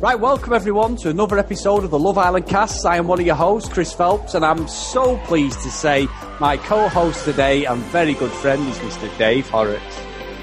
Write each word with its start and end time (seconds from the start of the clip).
Right, 0.00 0.20
welcome 0.20 0.52
everyone 0.52 0.94
to 0.98 1.10
another 1.10 1.40
episode 1.40 1.82
of 1.82 1.90
the 1.90 1.98
Love 1.98 2.18
Island 2.18 2.46
cast. 2.46 2.86
I 2.86 2.98
am 2.98 3.08
one 3.08 3.18
of 3.18 3.26
your 3.26 3.34
hosts, 3.34 3.68
Chris 3.68 3.92
Phelps, 3.92 4.34
and 4.34 4.44
I'm 4.44 4.68
so 4.68 5.16
pleased 5.24 5.60
to 5.62 5.72
say 5.72 6.06
my 6.38 6.56
co-host 6.56 7.24
today 7.24 7.64
and 7.64 7.80
very 7.86 8.14
good 8.14 8.30
friend 8.30 8.64
is 8.68 8.78
Mr. 8.78 9.18
Dave 9.18 9.48
Horrocks. 9.48 9.96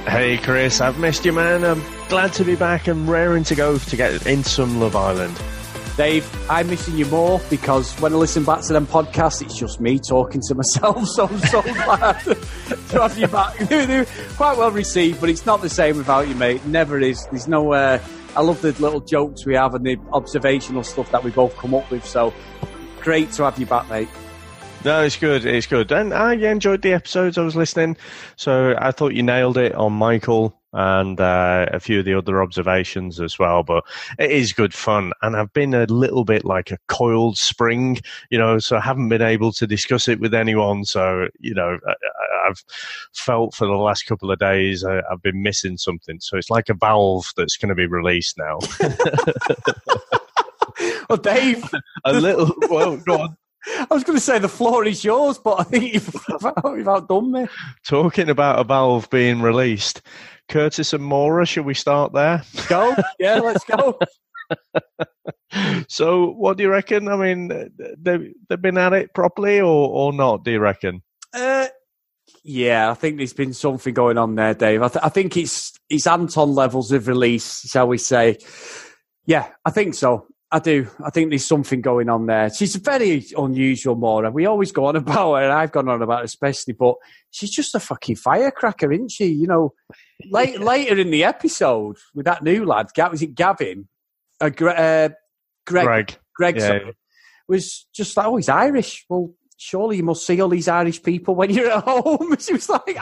Hey 0.08 0.38
Chris, 0.40 0.82
I've 0.82 1.00
missed 1.00 1.24
you 1.24 1.32
man. 1.32 1.64
I'm 1.64 1.82
glad 2.10 2.34
to 2.34 2.44
be 2.44 2.58
back 2.58 2.88
and 2.88 3.08
raring 3.08 3.46
to 3.46 3.56
go 3.56 3.78
to 3.78 3.96
get 3.96 4.28
in 4.28 4.44
some 4.44 4.82
Love 4.82 4.98
Island. 4.98 5.42
Dave, 5.96 6.30
I'm 6.50 6.68
missing 6.68 6.98
you 6.98 7.06
more 7.06 7.40
because 7.50 7.98
when 8.02 8.12
I 8.12 8.18
listen 8.18 8.44
back 8.44 8.60
to 8.64 8.74
them 8.74 8.86
podcasts, 8.86 9.42
it's 9.42 9.58
just 9.58 9.80
me 9.80 10.00
talking 10.00 10.42
to 10.50 10.56
myself. 10.56 10.98
So 11.08 11.28
I'm 11.28 11.40
so 11.40 11.62
glad 11.62 12.20
to 12.20 13.02
have 13.02 13.18
you 13.18 13.28
back. 13.28 13.56
Quite 14.36 14.58
well 14.58 14.72
received, 14.72 15.22
but 15.22 15.30
it's 15.30 15.46
not 15.46 15.62
the 15.62 15.70
same 15.70 15.96
without 15.96 16.28
you, 16.28 16.36
mate. 16.36 16.66
Never 16.66 17.00
is. 17.00 17.26
There's 17.28 17.48
no. 17.48 17.72
Uh, 17.72 18.00
I 18.36 18.42
love 18.42 18.62
the 18.62 18.72
little 18.74 19.00
jokes 19.00 19.46
we 19.46 19.56
have 19.56 19.76
and 19.76 19.86
the 19.86 19.98
observational 20.12 20.84
stuff 20.84 21.12
that 21.12 21.24
we 21.24 21.32
both 21.32 21.56
come 21.58 21.74
up 21.74 21.90
with. 21.90 22.06
So 22.06 22.34
great 23.00 23.32
to 23.34 23.44
have 23.44 23.58
you 23.60 23.66
back, 23.66 23.90
mate. 23.90 24.10
No, 24.84 25.02
it's 25.04 25.18
good. 25.18 25.46
It's 25.46 25.66
good. 25.66 25.92
And 25.92 26.14
I 26.14 26.34
enjoyed 26.34 26.84
the 26.84 26.94
episodes 26.94 27.40
I 27.40 27.42
was 27.42 27.56
listening. 27.56 27.98
So 28.36 28.76
I 28.78 28.92
thought 28.92 29.16
you 29.16 29.24
nailed 29.24 29.58
it 29.58 29.74
on 29.74 29.94
Michael 29.94 30.56
and 30.74 31.20
uh, 31.20 31.68
a 31.72 31.80
few 31.80 32.00
of 32.00 32.06
the 32.06 32.14
other 32.14 32.44
observations 32.44 33.20
as 33.20 33.40
well. 33.40 33.64
But 33.64 33.84
it 34.20 34.30
is 34.30 34.54
good 34.54 34.74
fun. 34.74 35.14
And 35.22 35.36
I've 35.36 35.54
been 35.54 35.74
a 35.74 35.86
little 35.86 36.24
bit 36.24 36.46
like 36.46 36.70
a 36.70 36.78
coiled 36.88 37.38
spring, 37.38 37.98
you 38.30 38.38
know, 38.38 38.60
so 38.60 38.78
I 38.78 38.82
haven't 38.82 39.10
been 39.10 39.24
able 39.24 39.54
to 39.54 39.66
discuss 39.66 40.08
it 40.08 40.20
with 40.20 40.36
anyone. 40.36 40.86
So, 40.86 41.30
you 41.40 41.56
know, 41.56 41.80
I, 41.88 41.94
have 42.48 42.64
felt 43.14 43.54
for 43.54 43.68
the 43.68 43.74
last 43.74 44.04
couple 44.04 44.32
of 44.32 44.40
days 44.40 44.84
I, 44.84 45.02
I've 45.12 45.22
been 45.22 45.42
missing 45.42 45.78
something. 45.78 46.20
So 46.20 46.38
it's 46.38 46.50
like 46.50 46.70
a 46.70 46.74
valve 46.74 47.32
that's 47.38 47.58
going 47.58 47.70
to 47.70 47.76
be 47.76 47.88
released 47.88 48.38
now. 48.38 48.60
well, 51.10 51.18
Dave. 51.18 51.64
a 52.04 52.14
little, 52.14 52.54
well, 52.70 52.98
go 52.98 53.22
on. 53.22 53.38
I 53.68 53.88
was 53.90 54.04
going 54.04 54.18
to 54.18 54.24
say 54.24 54.38
the 54.38 54.48
floor 54.48 54.86
is 54.86 55.04
yours, 55.04 55.40
but 55.40 55.60
I 55.60 55.64
think 55.64 55.92
you've, 55.92 56.14
you've 56.30 56.88
outdone 56.88 57.32
me. 57.32 57.48
Talking 57.88 58.30
about 58.30 58.60
a 58.60 58.64
valve 58.64 59.10
being 59.10 59.42
released, 59.42 60.04
Curtis 60.50 60.94
and 60.94 61.04
Maura, 61.04 61.48
should 61.48 61.66
we 61.66 61.74
start 61.74 62.14
there? 62.14 62.44
Go. 62.68 62.96
Yeah, 63.20 63.40
let's 63.40 63.64
go. 63.64 63.98
so, 65.88 66.28
what 66.34 66.58
do 66.58 66.64
you 66.64 66.70
reckon? 66.70 67.08
I 67.08 67.16
mean, 67.16 67.48
they 67.98 68.34
they've 68.48 68.62
been 68.62 68.78
at 68.78 68.94
it 68.94 69.16
properly, 69.16 69.60
or 69.60 69.90
or 69.90 70.14
not? 70.14 70.44
Do 70.44 70.52
you 70.52 70.60
reckon? 70.60 71.02
Uh, 71.34 71.66
yeah, 72.48 72.92
I 72.92 72.94
think 72.94 73.18
there's 73.18 73.34
been 73.34 73.56
something 73.56 73.96
going 73.96 74.20
on 74.20 74.36
there, 74.36 74.54
Dave. 74.54 74.84
I, 74.84 74.88
th- 74.88 75.04
I 75.04 75.10
think 75.10 75.36
it's 75.36 75.74
it's 75.90 76.06
Anton 76.06 76.54
levels 76.54 76.92
of 76.92 77.08
release, 77.08 77.68
shall 77.68 77.88
we 77.88 77.98
say? 77.98 78.38
Yeah, 79.26 79.48
I 79.66 79.72
think 79.72 79.96
so. 79.96 80.28
I 80.52 80.60
do. 80.60 80.88
I 81.04 81.10
think 81.10 81.32
there's 81.32 81.46
something 81.46 81.82
going 81.82 82.08
on 82.08 82.28
there. 82.28 82.54
She's 82.54 82.76
very 82.76 83.26
unusual, 83.36 83.96
Maura. 83.96 84.30
We 84.30 84.46
always 84.46 84.72
go 84.72 84.86
on 84.86 84.96
about 84.96 85.34
her, 85.34 85.44
and 85.44 85.52
I've 85.52 85.72
gone 85.72 85.90
on 85.90 86.04
about 86.04 86.20
her 86.20 86.26
especially, 86.26 86.74
but 86.74 86.96
she's 87.32 87.50
just 87.50 87.74
a 87.74 87.80
fucking 87.80 88.18
firecracker, 88.18 88.92
isn't 88.92 89.12
she? 89.12 89.26
You 89.26 89.48
know, 89.48 89.74
late, 90.30 90.62
later 90.62 91.00
in 91.00 91.10
the 91.10 91.24
episode 91.24 91.98
with 92.14 92.26
that 92.26 92.44
new 92.44 92.64
lad, 92.64 92.90
was 93.10 93.24
it 93.24 93.34
Gavin? 93.34 93.88
Uh, 94.40 94.52
uh, 94.68 95.10
Greg. 95.66 95.86
Greg. 95.86 96.16
Greg 96.36 96.58
yeah. 96.58 96.92
was 97.48 97.88
just 97.92 98.16
like, 98.16 98.28
oh, 98.28 98.36
he's 98.36 98.50
Irish. 98.50 99.04
Well, 99.10 99.34
surely 99.58 99.98
you 99.98 100.04
must 100.04 100.26
see 100.26 100.42
all 100.42 100.50
these 100.50 100.68
Irish 100.68 101.02
people 101.02 101.36
when 101.36 101.50
you're 101.50 101.72
at 101.72 101.84
home. 101.84 102.36
she 102.40 102.54
was 102.54 102.70
like, 102.70 102.98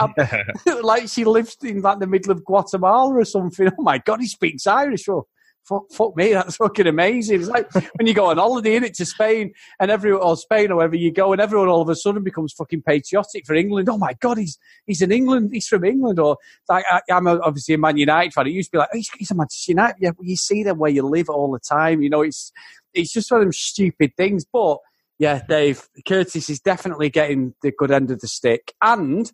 like 0.84 1.08
she 1.10 1.26
lives 1.26 1.58
in 1.64 1.82
like 1.82 2.00
the 2.00 2.08
middle 2.08 2.32
of 2.32 2.44
Guatemala 2.46 3.16
or 3.16 3.26
something. 3.26 3.70
Oh 3.80 3.84
my 3.84 3.98
God, 3.98 4.20
he 4.20 4.28
speaks 4.28 4.68
Irish. 4.68 5.08
Well, 5.08 5.28
fuck, 5.68 5.92
fuck 5.92 6.16
me, 6.16 6.34
that's 6.34 6.58
fucking 6.58 6.88
amazing. 6.88 7.40
It's 7.42 7.50
like 7.50 7.74
when 7.74 8.06
you 8.06 8.14
go 8.14 8.28
on 8.28 8.38
holiday 8.38 8.76
in 8.76 8.84
it 8.84 8.94
to 8.96 9.06
Spain 9.06 9.54
and 9.80 9.90
everyone, 9.90 10.22
or 10.22 10.38
Spain 10.38 10.72
or 10.72 10.78
wherever 10.78 10.96
you 10.96 11.12
go, 11.12 11.32
and 11.32 11.42
everyone 11.42 11.70
all 11.70 11.82
of 11.82 11.90
a 11.90 11.96
sudden 11.96 12.24
becomes 12.24 12.54
fucking 12.54 12.84
patriotic 12.84 13.46
for 13.46 13.56
England. 13.56 13.90
Oh 13.90 13.98
my 13.98 14.14
God, 14.20 14.38
he's 14.38 14.58
he's 14.86 15.02
in 15.02 15.12
England, 15.12 15.50
he's 15.54 15.68
from 15.68 15.84
England. 15.84 16.20
Or 16.20 16.38
like 16.70 16.86
I, 16.90 17.02
am 17.10 17.28
obviously 17.28 17.76
a 17.76 17.80
Man 17.80 17.98
United 17.98 18.34
fan. 18.34 18.48
It 18.48 18.52
used 18.52 18.70
to 18.72 18.78
be 18.78 18.80
like, 18.80 18.90
oh, 18.94 18.98
he's, 18.98 19.10
he's 19.18 19.32
a 19.32 19.36
Manchester 19.36 19.72
United. 19.72 19.98
Yeah, 20.00 20.12
you 20.22 20.36
see 20.36 20.64
them 20.64 20.78
where 20.78 20.92
you 20.92 21.04
live 21.04 21.30
all 21.30 21.52
the 21.52 21.60
time. 21.60 22.02
You 22.02 22.10
know, 22.10 22.22
it's 22.22 22.52
it's 22.94 23.12
just 23.12 23.32
one 23.32 23.42
of 23.42 23.46
them 23.46 23.54
stupid 23.54 24.12
things. 24.16 24.46
But 24.46 24.78
yeah, 25.20 25.42
Dave 25.48 25.88
Curtis 26.08 26.50
is 26.50 26.60
definitely 26.60 27.10
getting 27.10 27.54
the 27.62 27.72
good 27.72 27.92
end 27.92 28.12
of 28.12 28.20
the 28.20 28.28
stick. 28.28 28.74
And 28.82 29.32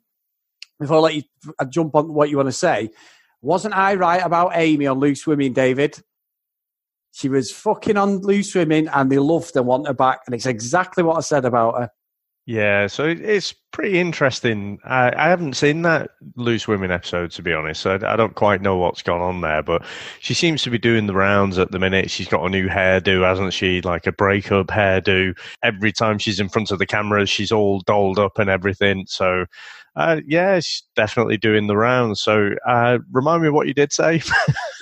before 0.79 0.97
I 0.97 0.99
let 0.99 1.15
you 1.15 1.23
jump 1.69 1.95
on 1.95 2.13
what 2.13 2.29
you 2.29 2.37
want 2.37 2.47
to 2.47 2.53
say, 2.53 2.89
wasn't 3.41 3.75
I 3.75 3.95
right 3.95 4.21
about 4.23 4.51
Amy 4.55 4.87
on 4.87 4.99
Loose 4.99 5.25
Women, 5.25 5.53
David? 5.53 6.01
She 7.11 7.29
was 7.29 7.51
fucking 7.51 7.97
on 7.97 8.19
loose 8.19 8.53
women 8.53 8.87
and 8.93 9.11
they 9.11 9.17
loved 9.17 9.55
and 9.55 9.65
want 9.65 9.87
her 9.87 9.93
back. 9.93 10.19
And 10.25 10.35
it's 10.35 10.45
exactly 10.45 11.03
what 11.03 11.17
I 11.17 11.21
said 11.21 11.43
about 11.43 11.79
her. 11.79 11.89
Yeah, 12.49 12.87
so 12.87 13.05
it's 13.05 13.53
pretty 13.53 13.99
interesting. 13.99 14.79
I, 14.83 15.13
I 15.15 15.29
haven't 15.29 15.55
seen 15.55 15.83
that 15.83 16.09
Loose 16.35 16.67
Women 16.67 16.89
episode, 16.89 17.29
to 17.33 17.43
be 17.43 17.53
honest. 17.53 17.81
So 17.81 17.91
I, 17.91 18.13
I, 18.13 18.15
don't 18.15 18.33
quite 18.33 18.63
know 18.63 18.75
what's 18.75 19.03
gone 19.03 19.21
on 19.21 19.41
there, 19.41 19.61
but 19.61 19.85
she 20.19 20.33
seems 20.33 20.63
to 20.63 20.71
be 20.71 20.79
doing 20.79 21.05
the 21.05 21.13
rounds 21.13 21.59
at 21.59 21.69
the 21.69 21.77
minute. 21.77 22.09
She's 22.09 22.27
got 22.27 22.43
a 22.43 22.49
new 22.49 22.67
hairdo, 22.67 23.21
hasn't 23.21 23.53
she? 23.53 23.81
Like 23.81 24.07
a 24.07 24.11
breakup 24.11 24.65
hairdo. 24.65 25.37
Every 25.61 25.91
time 25.91 26.17
she's 26.17 26.39
in 26.39 26.49
front 26.49 26.71
of 26.71 26.79
the 26.79 26.87
camera, 26.87 27.27
she's 27.27 27.51
all 27.51 27.81
dolled 27.81 28.17
up 28.17 28.39
and 28.39 28.49
everything. 28.49 29.05
So, 29.07 29.45
uh, 29.95 30.21
yeah, 30.25 30.59
she's 30.59 30.81
definitely 30.95 31.37
doing 31.37 31.67
the 31.67 31.77
rounds. 31.77 32.19
So, 32.19 32.55
uh, 32.65 32.97
remind 33.11 33.43
me 33.43 33.49
of 33.49 33.53
what 33.53 33.67
you 33.67 33.75
did 33.75 33.93
say. 33.93 34.23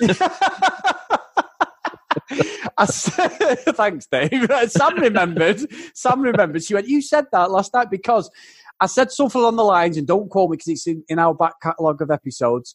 Thanks, 2.86 4.06
Dave. 4.06 4.50
Sam 4.68 4.96
remembered. 4.96 5.60
Sam 5.94 6.20
remembered. 6.20 6.62
She 6.62 6.74
went, 6.74 6.88
You 6.88 7.02
said 7.02 7.26
that 7.32 7.50
last 7.50 7.74
night 7.74 7.90
because 7.90 8.30
I 8.80 8.86
said 8.86 9.10
something 9.10 9.42
on 9.42 9.56
the 9.56 9.64
lines, 9.64 9.96
and 9.96 10.06
don't 10.06 10.28
quote 10.28 10.50
me 10.50 10.56
because 10.56 10.68
it's 10.68 10.86
in, 10.86 11.04
in 11.08 11.18
our 11.18 11.34
back 11.34 11.54
catalogue 11.62 12.02
of 12.02 12.10
episodes. 12.10 12.74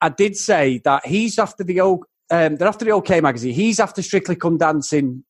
I 0.00 0.10
did 0.10 0.36
say 0.36 0.80
that 0.84 1.06
he's 1.06 1.38
after 1.38 1.64
the 1.64 1.80
um, 1.80 2.00
they're 2.28 2.68
after 2.68 2.84
the 2.84 2.92
OK 2.92 3.20
magazine. 3.20 3.54
He's 3.54 3.80
after 3.80 4.02
Strictly 4.02 4.36
Come 4.36 4.58
Dancing 4.58 5.24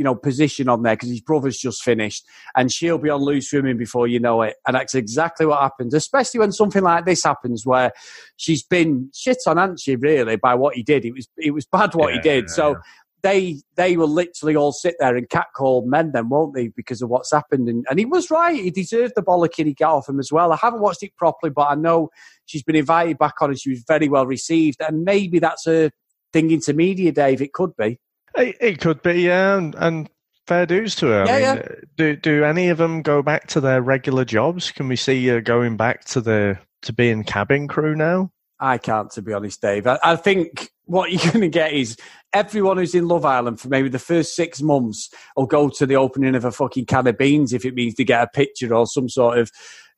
you 0.00 0.04
know, 0.04 0.14
position 0.14 0.66
on 0.66 0.82
there 0.82 0.94
because 0.94 1.10
his 1.10 1.20
brother's 1.20 1.58
just 1.58 1.82
finished 1.82 2.24
and 2.56 2.72
she'll 2.72 2.96
be 2.96 3.10
on 3.10 3.20
loose 3.20 3.52
women 3.52 3.76
before 3.76 4.08
you 4.08 4.18
know 4.18 4.40
it. 4.40 4.56
And 4.66 4.74
that's 4.74 4.94
exactly 4.94 5.44
what 5.44 5.60
happens, 5.60 5.92
especially 5.92 6.40
when 6.40 6.52
something 6.52 6.82
like 6.82 7.04
this 7.04 7.22
happens 7.22 7.66
where 7.66 7.92
she's 8.38 8.62
been 8.62 9.10
shit 9.14 9.36
on, 9.46 9.58
hasn't 9.58 9.80
she, 9.80 9.96
really, 9.96 10.36
by 10.36 10.54
what 10.54 10.74
he 10.74 10.82
did. 10.82 11.04
It 11.04 11.12
was, 11.12 11.28
it 11.36 11.50
was 11.50 11.66
bad 11.66 11.94
what 11.94 12.14
yeah, 12.14 12.16
he 12.16 12.22
did. 12.22 12.44
Yeah, 12.44 12.54
so 12.54 12.68
yeah. 12.70 12.76
They, 13.22 13.60
they 13.76 13.96
will 13.96 14.08
literally 14.08 14.56
all 14.56 14.72
sit 14.72 14.96
there 14.98 15.16
and 15.16 15.28
catcall 15.28 15.86
men 15.86 16.12
then, 16.12 16.28
won't 16.28 16.54
they, 16.54 16.68
because 16.68 17.02
of 17.02 17.08
what's 17.08 17.32
happened. 17.32 17.68
And, 17.68 17.84
and 17.90 17.98
he 17.98 18.04
was 18.04 18.30
right. 18.30 18.54
He 18.54 18.70
deserved 18.70 19.14
the 19.16 19.22
bollocking 19.22 19.66
he 19.66 19.74
got 19.74 19.94
off 19.94 20.08
him 20.08 20.18
as 20.18 20.32
well. 20.32 20.52
I 20.52 20.56
haven't 20.56 20.80
watched 20.80 21.02
it 21.02 21.16
properly, 21.16 21.50
but 21.50 21.68
I 21.68 21.74
know 21.74 22.10
she's 22.46 22.62
been 22.62 22.76
invited 22.76 23.18
back 23.18 23.34
on 23.40 23.50
and 23.50 23.60
she 23.60 23.70
was 23.70 23.84
very 23.86 24.08
well 24.08 24.26
received. 24.26 24.80
And 24.80 25.04
maybe 25.04 25.38
that's 25.38 25.66
a 25.66 25.90
thing 26.32 26.50
into 26.50 26.72
media, 26.72 27.12
Dave. 27.12 27.42
It 27.42 27.52
could 27.52 27.76
be. 27.76 27.98
It, 28.36 28.56
it 28.60 28.80
could 28.80 29.02
be, 29.02 29.22
yeah, 29.22 29.56
and, 29.56 29.74
and 29.74 30.10
fair 30.46 30.66
dues 30.66 30.94
to 30.96 31.06
her. 31.06 31.24
Yeah, 31.26 31.32
I 31.32 31.36
mean, 31.36 31.42
yeah. 31.42 31.74
Do 31.96 32.16
do 32.16 32.44
any 32.44 32.68
of 32.68 32.78
them 32.78 33.02
go 33.02 33.22
back 33.22 33.48
to 33.48 33.60
their 33.60 33.82
regular 33.82 34.24
jobs? 34.24 34.70
Can 34.70 34.88
we 34.88 34.96
see 34.96 35.18
you 35.18 35.40
going 35.40 35.76
back 35.76 36.04
to 36.06 36.20
the 36.20 36.58
to 36.82 36.92
being 36.92 37.24
cabin 37.24 37.68
crew 37.68 37.94
now? 37.94 38.30
I 38.60 38.78
can't, 38.78 39.10
to 39.12 39.22
be 39.22 39.32
honest, 39.32 39.60
Dave. 39.60 39.86
I, 39.86 39.98
I 40.04 40.16
think 40.16 40.70
what 40.90 41.12
you're 41.12 41.20
going 41.32 41.42
to 41.42 41.48
get 41.48 41.72
is 41.72 41.96
everyone 42.32 42.76
who's 42.76 42.94
in 42.94 43.08
Love 43.08 43.24
Island 43.24 43.60
for 43.60 43.68
maybe 43.68 43.88
the 43.88 43.98
first 43.98 44.34
six 44.34 44.60
months 44.60 45.10
will 45.36 45.46
go 45.46 45.68
to 45.68 45.86
the 45.86 45.96
opening 45.96 46.34
of 46.34 46.44
a 46.44 46.52
fucking 46.52 46.86
can 46.86 47.06
of 47.06 47.16
beans 47.16 47.52
if 47.52 47.64
it 47.64 47.74
means 47.74 47.94
to 47.94 48.04
get 48.04 48.22
a 48.22 48.26
picture 48.26 48.74
or 48.74 48.86
some 48.86 49.08
sort 49.08 49.38
of 49.38 49.50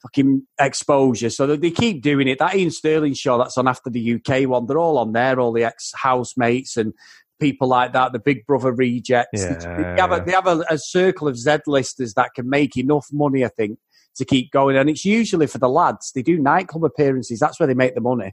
fucking 0.03 0.47
exposure. 0.61 1.31
So 1.31 1.47
they 1.47 1.71
keep 1.71 2.03
doing 2.03 2.29
it. 2.29 2.39
That 2.39 2.55
Iain 2.55 2.71
Stirling 2.71 3.15
show 3.15 3.39
that's 3.39 3.56
on 3.56 3.69
after 3.69 3.89
the 3.89 4.15
UK 4.15 4.49
one, 4.49 4.67
they're 4.67 4.79
all 4.79 4.99
on 4.99 5.12
there, 5.12 5.41
all 5.41 5.53
the 5.53 5.65
ex 5.65 5.93
housemates 5.94 6.77
and 6.77 6.93
people 7.41 7.69
like 7.69 7.93
that, 7.93 8.12
the 8.12 8.19
Big 8.19 8.47
Brother 8.47 8.73
rejects. 8.73 9.43
Yeah. 9.43 9.95
They 9.95 10.00
have, 10.00 10.12
a, 10.12 10.25
they 10.25 10.33
have 10.33 10.47
a, 10.47 10.65
a 10.69 10.79
circle 10.79 11.27
of 11.27 11.37
Z 11.38 11.59
listers 11.67 12.15
that 12.15 12.35
can 12.35 12.49
make 12.49 12.77
enough 12.77 13.06
money, 13.12 13.45
I 13.45 13.49
think, 13.49 13.79
to 14.17 14.25
keep 14.25 14.53
going. 14.53 14.77
And 14.77 14.91
it's 14.91 15.05
usually 15.05 15.47
for 15.47 15.59
the 15.59 15.69
lads. 15.69 16.12
They 16.15 16.23
do 16.23 16.38
nightclub 16.38 16.85
appearances. 16.85 17.41
That's 17.41 17.59
where 17.59 17.67
they 17.67 17.75
make 17.75 17.95
the 17.95 18.00
money. 18.00 18.33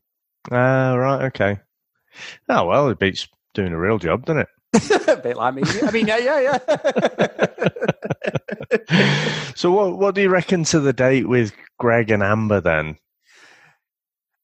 Ah, 0.52 0.92
uh, 0.92 0.98
right. 0.98 1.26
Okay. 1.26 1.60
Oh, 2.48 2.66
well, 2.66 2.90
it 2.90 3.00
beats 3.00 3.28
doing 3.54 3.74
a 3.74 3.80
real 3.80 3.98
job, 3.98 4.26
doesn't 4.26 4.42
it? 4.42 4.48
a 5.08 5.18
bit 5.18 5.38
like 5.38 5.56
me. 5.56 5.64
I 5.82 5.92
mean, 5.92 6.08
yeah, 6.08 6.18
yeah, 6.18 6.40
yeah. 6.42 6.58
so, 9.56 9.72
what 9.72 9.98
what 9.98 10.16
do 10.16 10.22
you 10.22 10.30
reckon 10.30 10.64
to 10.66 10.80
the 10.80 10.94
date 10.94 11.28
with 11.28 11.54
Greg 11.80 12.12
and 12.12 12.22
Amber 12.22 12.62
then? 12.62 12.98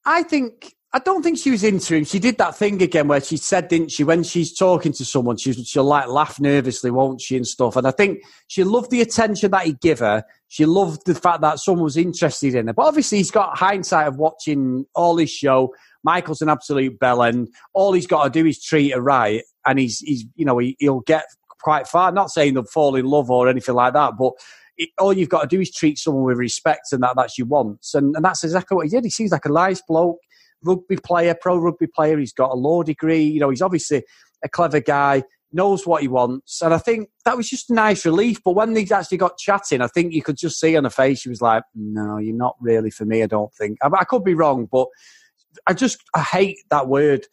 I 0.04 0.24
think 0.24 0.76
I 0.96 1.00
don't 1.00 1.24
think 1.24 1.38
she 1.38 1.52
was 1.52 1.62
into 1.66 1.94
him. 1.94 2.06
She 2.06 2.20
did 2.20 2.38
that 2.38 2.56
thing 2.56 2.82
again 2.82 3.10
where 3.10 3.20
she 3.20 3.36
said, 3.36 3.68
didn't 3.68 3.92
she, 3.92 4.06
when 4.06 4.24
she's 4.24 4.58
talking 4.58 4.94
to 4.94 5.04
someone, 5.04 5.36
she, 5.36 5.52
she'll 5.52 5.84
like 5.84 6.08
laugh 6.08 6.40
nervously, 6.40 6.90
won't 6.90 7.20
she, 7.20 7.36
and 7.36 7.46
stuff. 7.46 7.76
And 7.76 7.86
I 7.86 7.92
think 7.92 8.24
she 8.48 8.64
loved 8.64 8.92
the 8.92 9.02
attention 9.02 9.52
that 9.52 9.66
he 9.66 9.74
gave 9.74 10.00
her. 10.00 10.24
She 10.48 10.66
loved 10.66 11.06
the 11.06 11.14
fact 11.14 11.42
that 11.42 11.60
someone 11.60 11.84
was 11.84 11.98
interested 11.98 12.56
in 12.56 12.68
her. 12.68 12.74
But 12.74 12.86
obviously, 12.86 13.18
he's 13.18 13.30
got 13.30 13.58
hindsight 13.58 14.08
of 14.08 14.16
watching 14.16 14.86
all 14.96 15.18
his 15.18 15.32
show. 15.32 15.76
Michael's 16.06 16.42
an 16.42 16.50
absolute 16.50 17.00
bell, 17.00 17.24
and 17.24 17.50
all 17.74 17.92
he's 17.92 18.08
got 18.08 18.24
to 18.24 18.30
do 18.30 18.46
is 18.46 18.64
treat 18.64 18.92
her 18.92 19.02
right, 19.02 19.42
and 19.66 19.80
he's, 19.80 20.00
he's 20.00 20.24
you 20.36 20.46
know, 20.46 20.60
he, 20.60 20.78
he'll 20.80 21.02
get 21.02 21.26
quite 21.60 21.88
far. 21.88 22.12
Not 22.12 22.30
saying 22.30 22.54
they'll 22.54 22.64
fall 22.64 22.96
in 22.96 23.06
love 23.06 23.32
or 23.32 23.50
anything 23.50 23.74
like 23.74 23.94
that, 23.94 24.14
but 24.18 24.34
it, 24.78 24.90
all 25.00 25.14
you've 25.14 25.30
got 25.30 25.42
to 25.42 25.48
do 25.48 25.62
is 25.62 25.72
treat 25.72 25.98
someone 25.98 26.24
with 26.24 26.38
respect, 26.38 26.94
and 26.94 27.02
that 27.02 27.16
that's 27.18 27.40
you 27.40 27.46
wants, 27.46 27.96
and, 27.96 28.16
and 28.16 28.24
that's 28.24 28.44
exactly 28.44 28.76
what 28.76 28.86
he 28.86 28.92
did. 28.92 29.04
He 29.04 29.10
seems 29.10 29.32
like 29.32 29.46
a 29.46 29.52
nice 29.52 29.82
bloke, 29.82 30.20
rugby 30.64 30.98
player, 30.98 31.36
pro 31.40 31.58
rugby 31.58 31.88
player. 31.88 32.20
He's 32.20 32.34
got 32.34 32.52
a 32.52 32.56
law 32.56 32.84
degree. 32.84 33.24
You 33.24 33.40
know, 33.40 33.50
he's 33.50 33.64
obviously 33.64 34.04
a 34.44 34.50
clever 34.50 34.82
guy, 34.82 35.24
knows 35.52 35.88
what 35.88 36.04
he 36.04 36.08
wants, 36.08 36.62
and 36.62 36.72
I 36.72 36.78
think 36.78 37.10
that 37.26 37.36
was 37.36 37.50
just 37.50 37.72
a 37.72 37.74
nice 37.74 38.06
relief. 38.06 38.44
But 38.44 38.52
when 38.52 38.74
they 38.74 38.88
actually 38.94 39.18
got 39.18 39.40
chatting, 39.40 39.82
I 39.82 39.88
think 39.88 40.14
you 40.14 40.22
could 40.22 40.38
just 40.38 40.60
see 40.60 40.78
on 40.78 40.84
her 40.84 40.92
face 40.92 41.22
she 41.22 41.30
was 41.30 41.42
like, 41.42 41.64
"No, 41.74 42.20
you're 42.20 42.36
not 42.36 42.58
really 42.62 42.92
for 42.92 43.06
me. 43.06 43.24
I 43.24 43.28
don't 43.28 43.52
think. 43.56 43.80
I, 43.82 43.90
I 43.92 44.04
could 44.04 44.24
be 44.24 44.36
wrong, 44.36 44.68
but." 44.72 44.88
I 45.68 45.74
just 45.74 46.04
I 46.14 46.22
hate 46.22 46.58
that 46.70 46.88
word 46.88 47.26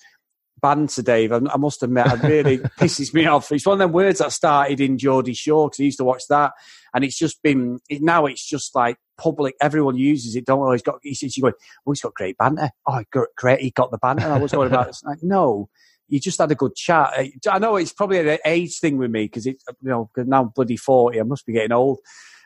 banter, 0.61 1.03
Dave. 1.03 1.33
I, 1.33 1.41
I 1.53 1.57
must 1.57 1.83
admit, 1.83 2.07
it 2.07 2.23
really 2.23 2.59
pisses 2.79 3.13
me 3.13 3.27
off. 3.27 3.51
It's 3.53 3.67
one 3.67 3.75
of 3.75 3.79
them 3.81 3.93
words 3.93 4.21
that 4.21 4.33
started 4.33 4.81
in 4.81 4.99
Geordie 4.99 5.35
Shore 5.35 5.69
because 5.69 5.81
I 5.81 5.85
used 5.85 5.99
to 5.99 6.05
watch 6.05 6.23
that, 6.31 6.53
and 6.95 7.05
it's 7.05 7.19
just 7.19 7.43
been 7.43 7.81
it, 7.89 8.03
now. 8.03 8.27
It's 8.27 8.47
just 8.47 8.75
like 8.75 8.97
public. 9.19 9.55
Everyone 9.61 9.97
uses 9.97 10.37
it. 10.37 10.47
Don't. 10.47 10.73
He's 10.73 10.83
got. 10.83 10.99
He's, 11.03 11.21
he's 11.21 11.39
going. 11.39 11.55
Oh, 11.87 11.93
he's 11.93 12.01
got 12.01 12.15
great 12.15 12.39
banter. 12.39 12.71
Oh, 12.87 13.03
great. 13.37 13.61
He 13.61 13.71
got 13.71 13.91
the 13.91 13.99
banter. 13.99 14.29
I 14.29 14.39
was 14.39 14.53
going 14.53 14.69
about. 14.69 14.89
It's 14.89 15.03
like 15.05 15.19
no. 15.23 15.69
You 16.09 16.21
just 16.21 16.39
had 16.39 16.51
a 16.51 16.55
good 16.55 16.75
chat. 16.75 17.13
Uh, 17.17 17.51
I 17.51 17.59
know 17.59 17.77
it's 17.77 17.93
probably 17.93 18.19
an 18.19 18.39
age 18.45 18.81
thing 18.81 18.99
with 18.99 19.11
me 19.11 19.25
because 19.25 19.47
it's 19.47 19.65
you 19.83 19.89
know 19.89 20.11
cause 20.15 20.27
now 20.27 20.43
I'm 20.43 20.49
bloody 20.49 20.77
forty. 20.77 21.19
I 21.21 21.23
must 21.23 21.47
be 21.47 21.55
getting 21.55 21.73
old 21.73 22.01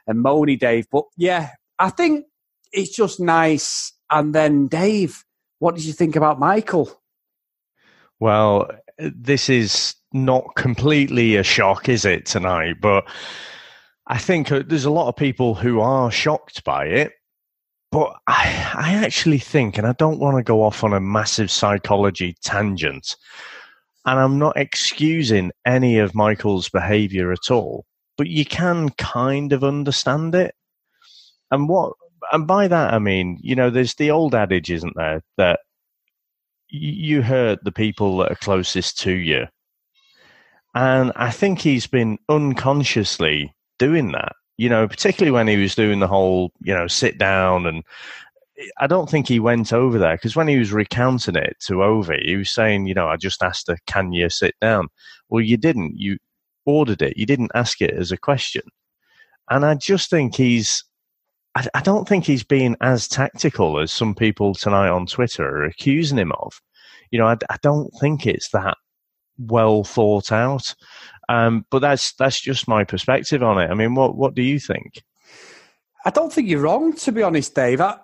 and 0.06 0.25
moany, 0.25 0.58
Dave. 0.58 0.87
But 0.90 1.05
yeah, 1.17 1.50
I 1.79 1.90
think 1.90 2.26
it's 2.72 2.94
just 2.94 3.20
nice. 3.20 3.93
And 4.11 4.34
then 4.34 4.69
Dave, 4.69 5.25
what 5.58 5.75
did 5.75 5.85
you 5.85 5.93
think 5.93 6.17
about 6.17 6.38
Michael? 6.38 7.00
Well, 8.20 8.70
this 8.99 9.49
is 9.49 9.94
not 10.12 10.55
completely 10.56 11.37
a 11.37 11.43
shock, 11.43 11.88
is 11.88 12.05
it, 12.05 12.26
tonight? 12.26 12.76
But 12.81 13.08
I 14.06 14.19
think 14.19 14.50
uh, 14.50 14.62
there's 14.67 14.85
a 14.85 14.91
lot 14.91 15.08
of 15.08 15.17
people 15.17 15.55
who 15.55 15.81
are 15.81 16.11
shocked 16.11 16.64
by 16.64 16.87
it. 16.87 17.12
But 17.93 18.14
I, 18.26 18.73
I 18.75 18.94
actually 18.94 19.38
think, 19.38 19.79
and 19.79 19.87
I 19.87 19.93
don't 19.93 20.19
want 20.19 20.37
to 20.37 20.43
go 20.43 20.62
off 20.62 20.82
on 20.82 20.93
a 20.93 21.00
massive 21.00 21.50
psychology 21.50 22.37
tangent, 22.43 23.17
and 24.05 24.19
I'm 24.19 24.38
not 24.38 24.56
excusing 24.56 25.53
any 25.64 25.99
of 25.99 26.14
Michael's 26.14 26.69
behavior 26.69 27.32
at 27.32 27.50
all, 27.50 27.87
but 28.19 28.26
you 28.26 28.44
can 28.44 28.91
kind 28.91 29.53
of 29.53 29.62
understand 29.62 30.35
it. 30.35 30.55
And 31.50 31.69
what, 31.69 31.93
and 32.32 32.46
by 32.46 32.69
that 32.69 32.94
I 32.94 32.99
mean, 32.99 33.38
you 33.43 33.55
know, 33.55 33.70
there's 33.70 33.94
the 33.94 34.11
old 34.11 34.34
adage, 34.34 34.70
isn't 34.70 34.96
there, 34.96 35.23
that 35.37 35.61
you 36.69 37.23
hurt 37.23 37.62
the 37.64 37.73
people 37.73 38.19
that 38.19 38.32
are 38.32 38.37
closest 38.37 38.99
to 39.00 39.12
you. 39.12 39.46
And 40.75 41.12
I 41.17 41.31
think 41.31 41.61
he's 41.61 41.87
been 41.87 42.19
unconsciously 42.28 43.55
doing 43.78 44.12
that, 44.12 44.32
you 44.56 44.69
know, 44.69 44.87
particularly 44.87 45.31
when 45.31 45.49
he 45.49 45.56
was 45.56 45.75
doing 45.75 46.00
the 46.00 46.08
whole, 46.08 46.52
you 46.61 46.75
know, 46.75 46.87
sit 46.87 47.19
down. 47.19 47.67
And 47.67 47.82
I 48.79 48.87
don't 48.87 49.08
think 49.08 49.26
he 49.26 49.40
went 49.40 49.72
over 49.72 49.99
there 49.99 50.17
because 50.17 50.37
when 50.37 50.49
he 50.49 50.58
was 50.58 50.72
recounting 50.72 51.37
it 51.37 51.56
to 51.67 51.82
Ovie, 51.82 52.22
he 52.26 52.37
was 52.37 52.50
saying, 52.50 52.87
you 52.87 52.94
know, 52.94 53.08
I 53.08 53.17
just 53.17 53.43
asked 53.43 53.69
her, 53.69 53.79
can 53.87 54.12
you 54.12 54.29
sit 54.29 54.55
down? 54.61 54.88
Well, 55.29 55.43
you 55.43 55.56
didn't. 55.56 55.99
You 55.99 56.19
ordered 56.67 57.00
it. 57.00 57.17
You 57.17 57.25
didn't 57.25 57.52
ask 57.55 57.81
it 57.81 57.94
as 57.94 58.12
a 58.12 58.19
question. 58.19 58.62
And 59.49 59.64
I 59.64 59.76
just 59.76 60.11
think 60.11 60.34
he's 60.34 60.84
I, 61.56 61.67
I 61.75 61.81
don't 61.81 62.06
think 62.06 62.25
he's 62.25 62.44
being 62.44 62.76
as 62.82 63.08
tactical 63.08 63.81
as 63.81 63.91
some 63.91 64.14
people 64.14 64.55
tonight 64.55 64.91
on 64.91 65.06
Twitter 65.06 65.44
are 65.44 65.64
accusing 65.64 66.19
him 66.19 66.32
of. 66.32 66.61
You 67.11 67.19
know, 67.19 67.26
I, 67.26 67.37
I 67.49 67.56
don't 67.62 67.91
think 67.99 68.26
it's 68.26 68.50
that 68.50 68.76
well 69.38 69.82
thought 69.82 70.32
out. 70.32 70.75
Um, 71.29 71.64
but 71.70 71.81
that's 71.81 72.12
that's 72.12 72.41
just 72.41 72.69
my 72.69 72.85
perspective 72.85 73.43
on 73.43 73.61
it. 73.61 73.70
I 73.70 73.75
mean, 73.75 73.94
what 73.94 74.17
what 74.17 74.35
do 74.35 74.43
you 74.43 74.61
think? 74.61 75.03
I 76.05 76.11
don't 76.11 76.32
think 76.32 76.49
you're 76.49 76.61
wrong, 76.61 76.93
to 76.94 77.11
be 77.11 77.23
honest, 77.23 77.55
Dave. 77.55 77.81
I, 77.81 77.97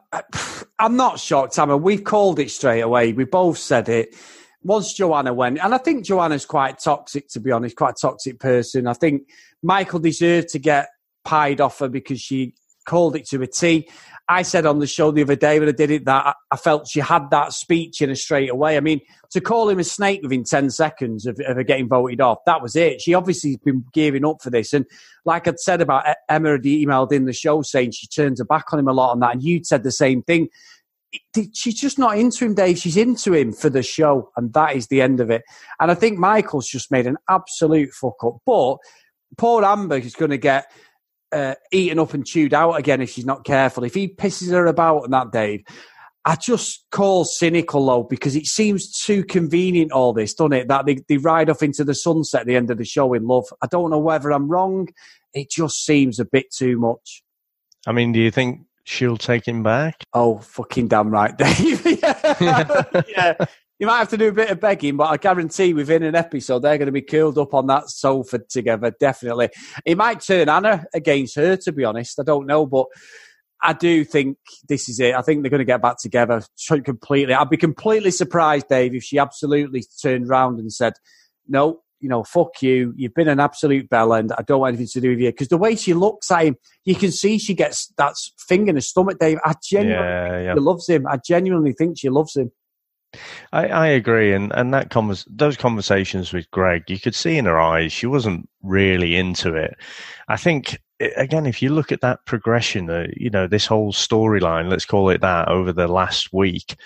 am 0.81 0.96
not 0.96 1.20
shocked. 1.20 1.58
I 1.58 1.66
mean, 1.66 1.82
we've 1.82 2.02
called 2.02 2.40
it 2.40 2.50
straight 2.50 2.81
away. 2.81 3.12
We 3.12 3.25
both 3.25 3.58
said 3.58 3.88
it. 3.88 4.16
Once 4.64 4.94
Joanna 4.94 5.34
went, 5.34 5.58
and 5.62 5.75
I 5.75 5.78
think 5.78 6.04
Joanna's 6.04 6.46
quite 6.46 6.78
toxic, 6.78 7.28
to 7.31 7.40
be 7.40 7.52
honest, 7.52 7.76
quite 7.76 7.94
a 7.96 8.00
toxic 8.00 8.40
person. 8.40 8.87
I 8.87 8.94
think 8.94 9.28
Michael 9.62 9.99
deserved 9.99 10.49
to 10.50 10.58
get 10.58 10.88
pied 11.25 11.60
off 11.60 11.78
her 11.81 11.88
because 11.88 12.20
she 12.20 12.54
called 12.84 13.17
it 13.17 13.26
to 13.29 13.43
a 13.43 13.46
T. 13.46 13.88
I 14.29 14.43
said 14.43 14.67
on 14.67 14.79
the 14.79 14.87
show 14.87 15.11
the 15.11 15.23
other 15.23 15.37
day 15.37 15.58
when 15.58 15.69
I 15.69 15.73
did 15.73 15.90
it 15.90 16.05
that 16.05 16.37
I 16.50 16.56
felt 16.56 16.88
she 16.88 17.00
had 17.00 17.31
that 17.31 17.52
speech 17.52 18.00
in 18.00 18.08
her 18.08 18.14
straight 18.14 18.50
away. 18.50 18.76
I 18.76 18.81
mean, 18.81 19.00
to 19.32 19.40
call 19.40 19.69
him 19.69 19.79
a 19.79 19.84
snake 19.84 20.23
within 20.23 20.44
10 20.44 20.70
seconds 20.70 21.26
of, 21.26 21.38
of 21.40 21.56
her 21.56 21.64
getting 21.64 21.88
voted 21.88 22.20
off, 22.20 22.38
that 22.46 22.62
was 22.62 22.76
it. 22.76 23.00
She 23.00 23.14
obviously 23.14 23.50
has 23.50 23.58
been 23.58 23.84
gearing 23.93 24.25
up 24.25 24.40
for 24.40 24.50
this. 24.50 24.73
And 24.73 24.87
like 25.25 25.49
I'd 25.49 25.58
said 25.58 25.81
about 25.81 26.05
Emma 26.29 26.52
had 26.52 26.62
emailed 26.62 27.12
in 27.12 27.25
the 27.25 27.32
show 27.32 27.62
saying 27.62 27.90
she 27.90 28.06
turns 28.06 28.38
her 28.38 28.44
back 28.44 28.73
on 28.73 28.79
him 28.79 28.88
a 28.88 28.93
lot 28.93 29.12
on 29.12 29.20
that. 29.20 29.35
And 29.35 29.43
you'd 29.43 29.67
said 29.67 29.82
the 29.82 29.93
same 29.93 30.23
thing. 30.23 30.49
She's 31.52 31.78
just 31.78 31.99
not 31.99 32.17
into 32.17 32.44
him, 32.44 32.55
Dave. 32.55 32.78
She's 32.78 32.96
into 32.96 33.35
him 33.35 33.52
for 33.52 33.69
the 33.69 33.82
show. 33.82 34.31
And 34.37 34.52
that 34.55 34.76
is 34.76 34.87
the 34.87 35.02
end 35.02 35.20
of 35.20 35.31
it. 35.31 35.43
And 35.78 35.90
I 35.90 35.94
think 35.94 36.19
Michael's 36.19 36.69
just 36.69 36.90
made 36.90 37.06
an 37.06 37.19
absolute 37.28 37.90
fuck 37.90 38.23
up. 38.25 38.37
But 38.46 38.76
poor 39.37 39.64
Amber 39.64 39.99
is 39.99 40.14
going 40.14 40.31
to 40.31 40.38
get 40.38 40.70
uh, 41.32 41.55
eaten 41.70 41.99
up 41.99 42.14
and 42.14 42.26
chewed 42.26 42.55
out 42.55 42.73
again 42.73 43.00
if 43.00 43.11
she's 43.11 43.26
not 43.26 43.44
careful. 43.44 43.84
If 43.84 43.94
he 43.94 44.08
pisses 44.08 44.50
her 44.50 44.67
about 44.67 45.05
on 45.05 45.11
that, 45.11 45.32
day, 45.32 45.64
I 46.25 46.37
just 46.37 46.84
call 46.90 47.25
cynical 47.25 47.87
though 47.87 48.05
because 48.05 48.37
it 48.37 48.46
seems 48.46 48.90
too 49.00 49.25
convenient 49.25 49.93
all 49.93 50.12
this, 50.12 50.34
doesn't 50.34 50.52
it? 50.52 50.69
That 50.69 50.87
they, 50.87 50.99
they 51.08 51.17
ride 51.17 51.50
off 51.50 51.62
into 51.62 51.84
the 51.84 51.94
sunset 51.94 52.43
at 52.43 52.46
the 52.46 52.56
end 52.56 52.70
of 52.70 52.79
the 52.79 52.84
show 52.84 53.12
in 53.14 53.26
love. 53.26 53.46
I 53.62 53.67
don't 53.67 53.90
know 53.90 53.99
whether 53.99 54.31
I'm 54.31 54.49
wrong. 54.49 54.88
It 55.34 55.50
just 55.50 55.84
seems 55.84 56.20
a 56.20 56.25
bit 56.25 56.52
too 56.52 56.79
much. 56.79 57.23
I 57.87 57.93
mean, 57.93 58.12
do 58.12 58.20
you 58.20 58.31
think 58.31 58.61
she'll 58.84 59.17
take 59.17 59.46
him 59.46 59.62
back? 59.62 60.05
Oh, 60.12 60.38
fucking 60.38 60.88
damn 60.88 61.11
right, 61.11 61.37
Dave. 61.38 61.84
yeah. 62.00 62.84
yeah 63.08 63.44
you 63.82 63.88
might 63.88 63.99
have 63.99 64.11
to 64.11 64.17
do 64.17 64.29
a 64.29 64.32
bit 64.32 64.49
of 64.49 64.61
begging, 64.61 64.96
but 64.96 65.11
I 65.11 65.17
guarantee 65.17 65.75
within 65.75 66.05
an 66.05 66.14
episode 66.14 66.61
they're 66.61 66.79
going 66.79 66.87
to 66.87 66.93
be 66.93 67.02
curled 67.02 67.37
up 67.37 67.52
on 67.52 67.67
that 67.67 67.90
sofa 67.90 68.38
together. 68.38 68.93
Definitely, 69.00 69.49
it 69.84 69.99
might 69.99 70.20
turn 70.20 70.49
Anna 70.49 70.85
against 70.95 71.35
her. 71.35 71.56
To 71.56 71.73
be 71.73 71.85
honest, 71.85 72.21
I 72.21 72.23
don't 72.23 72.47
know, 72.47 72.64
but 72.64 72.87
I 73.61 73.73
do 73.73 74.04
think 74.04 74.38
this 74.68 74.88
is 74.88 75.00
it. 75.00 75.16
I 75.16 75.23
think 75.23 75.42
they're 75.42 75.50
going 75.50 75.59
to 75.59 75.64
get 75.64 75.83
back 75.83 75.97
together 75.99 76.42
completely. 76.85 77.35
I'd 77.35 77.50
be 77.50 77.56
completely 77.56 78.12
surprised, 78.12 78.68
Dave, 78.68 78.95
if 78.95 79.02
she 79.02 79.18
absolutely 79.18 79.83
turned 80.00 80.28
around 80.28 80.61
and 80.61 80.73
said, 80.73 80.92
"No, 81.49 81.83
you 82.02 82.09
know, 82.09 82.25
fuck 82.25 82.61
you. 82.61 82.92
You've 82.97 83.14
been 83.14 83.28
an 83.28 83.40
absolute 83.40 83.88
bell 83.88 84.12
end. 84.12 84.32
I 84.37 84.42
don't 84.42 84.61
want 84.61 84.75
anything 84.75 84.88
to 84.88 85.00
do 85.00 85.11
with 85.11 85.21
you." 85.21 85.30
Because 85.30 85.49
the 85.49 85.56
way 85.56 85.76
she 85.76 85.94
looks 85.94 86.30
at 86.30 86.44
him, 86.44 86.56
you 86.85 86.94
can 86.94 87.12
see 87.12 87.38
she 87.38 87.54
gets 87.54 87.92
that 87.97 88.14
thing 88.49 88.68
in 88.68 88.75
her 88.75 88.80
stomach, 88.80 89.18
Dave. 89.18 89.38
I 89.44 89.54
genuinely 89.62 90.06
yeah, 90.06 90.40
yeah. 90.42 90.54
loves 90.56 90.88
him. 90.88 91.06
I 91.06 91.16
genuinely 91.16 91.73
think 91.73 91.99
she 91.99 92.11
loves 92.11 92.37
him. 92.37 92.50
I, 93.52 93.66
I 93.68 93.87
agree, 93.88 94.32
and 94.32 94.52
and 94.54 94.73
that 94.75 94.90
convers- 94.90 95.26
those 95.30 95.56
conversations 95.56 96.32
with 96.32 96.50
Greg, 96.50 96.85
you 96.88 96.99
could 96.99 97.14
see 97.14 97.37
in 97.37 97.44
her 97.44 97.61
eyes 97.61 97.92
she 97.92 98.06
wasn't 98.06 98.49
really 98.62 99.16
into 99.16 99.54
it. 99.54 99.76
I 100.28 100.37
think 100.37 100.80
again, 101.16 101.47
if 101.47 101.62
you 101.62 101.71
look 101.71 101.92
at 101.92 102.00
that 102.00 102.25
progression, 102.26 102.90
uh, 102.90 103.06
you 103.16 103.30
know, 103.30 103.47
this 103.47 103.66
whole 103.66 103.92
storyline, 103.92 104.71
let's 104.71 104.85
call 104.85 105.11
it 105.11 105.21
that, 105.21 105.49
over 105.49 105.73
the 105.73 105.88
last 105.88 106.32
week, 106.32 106.76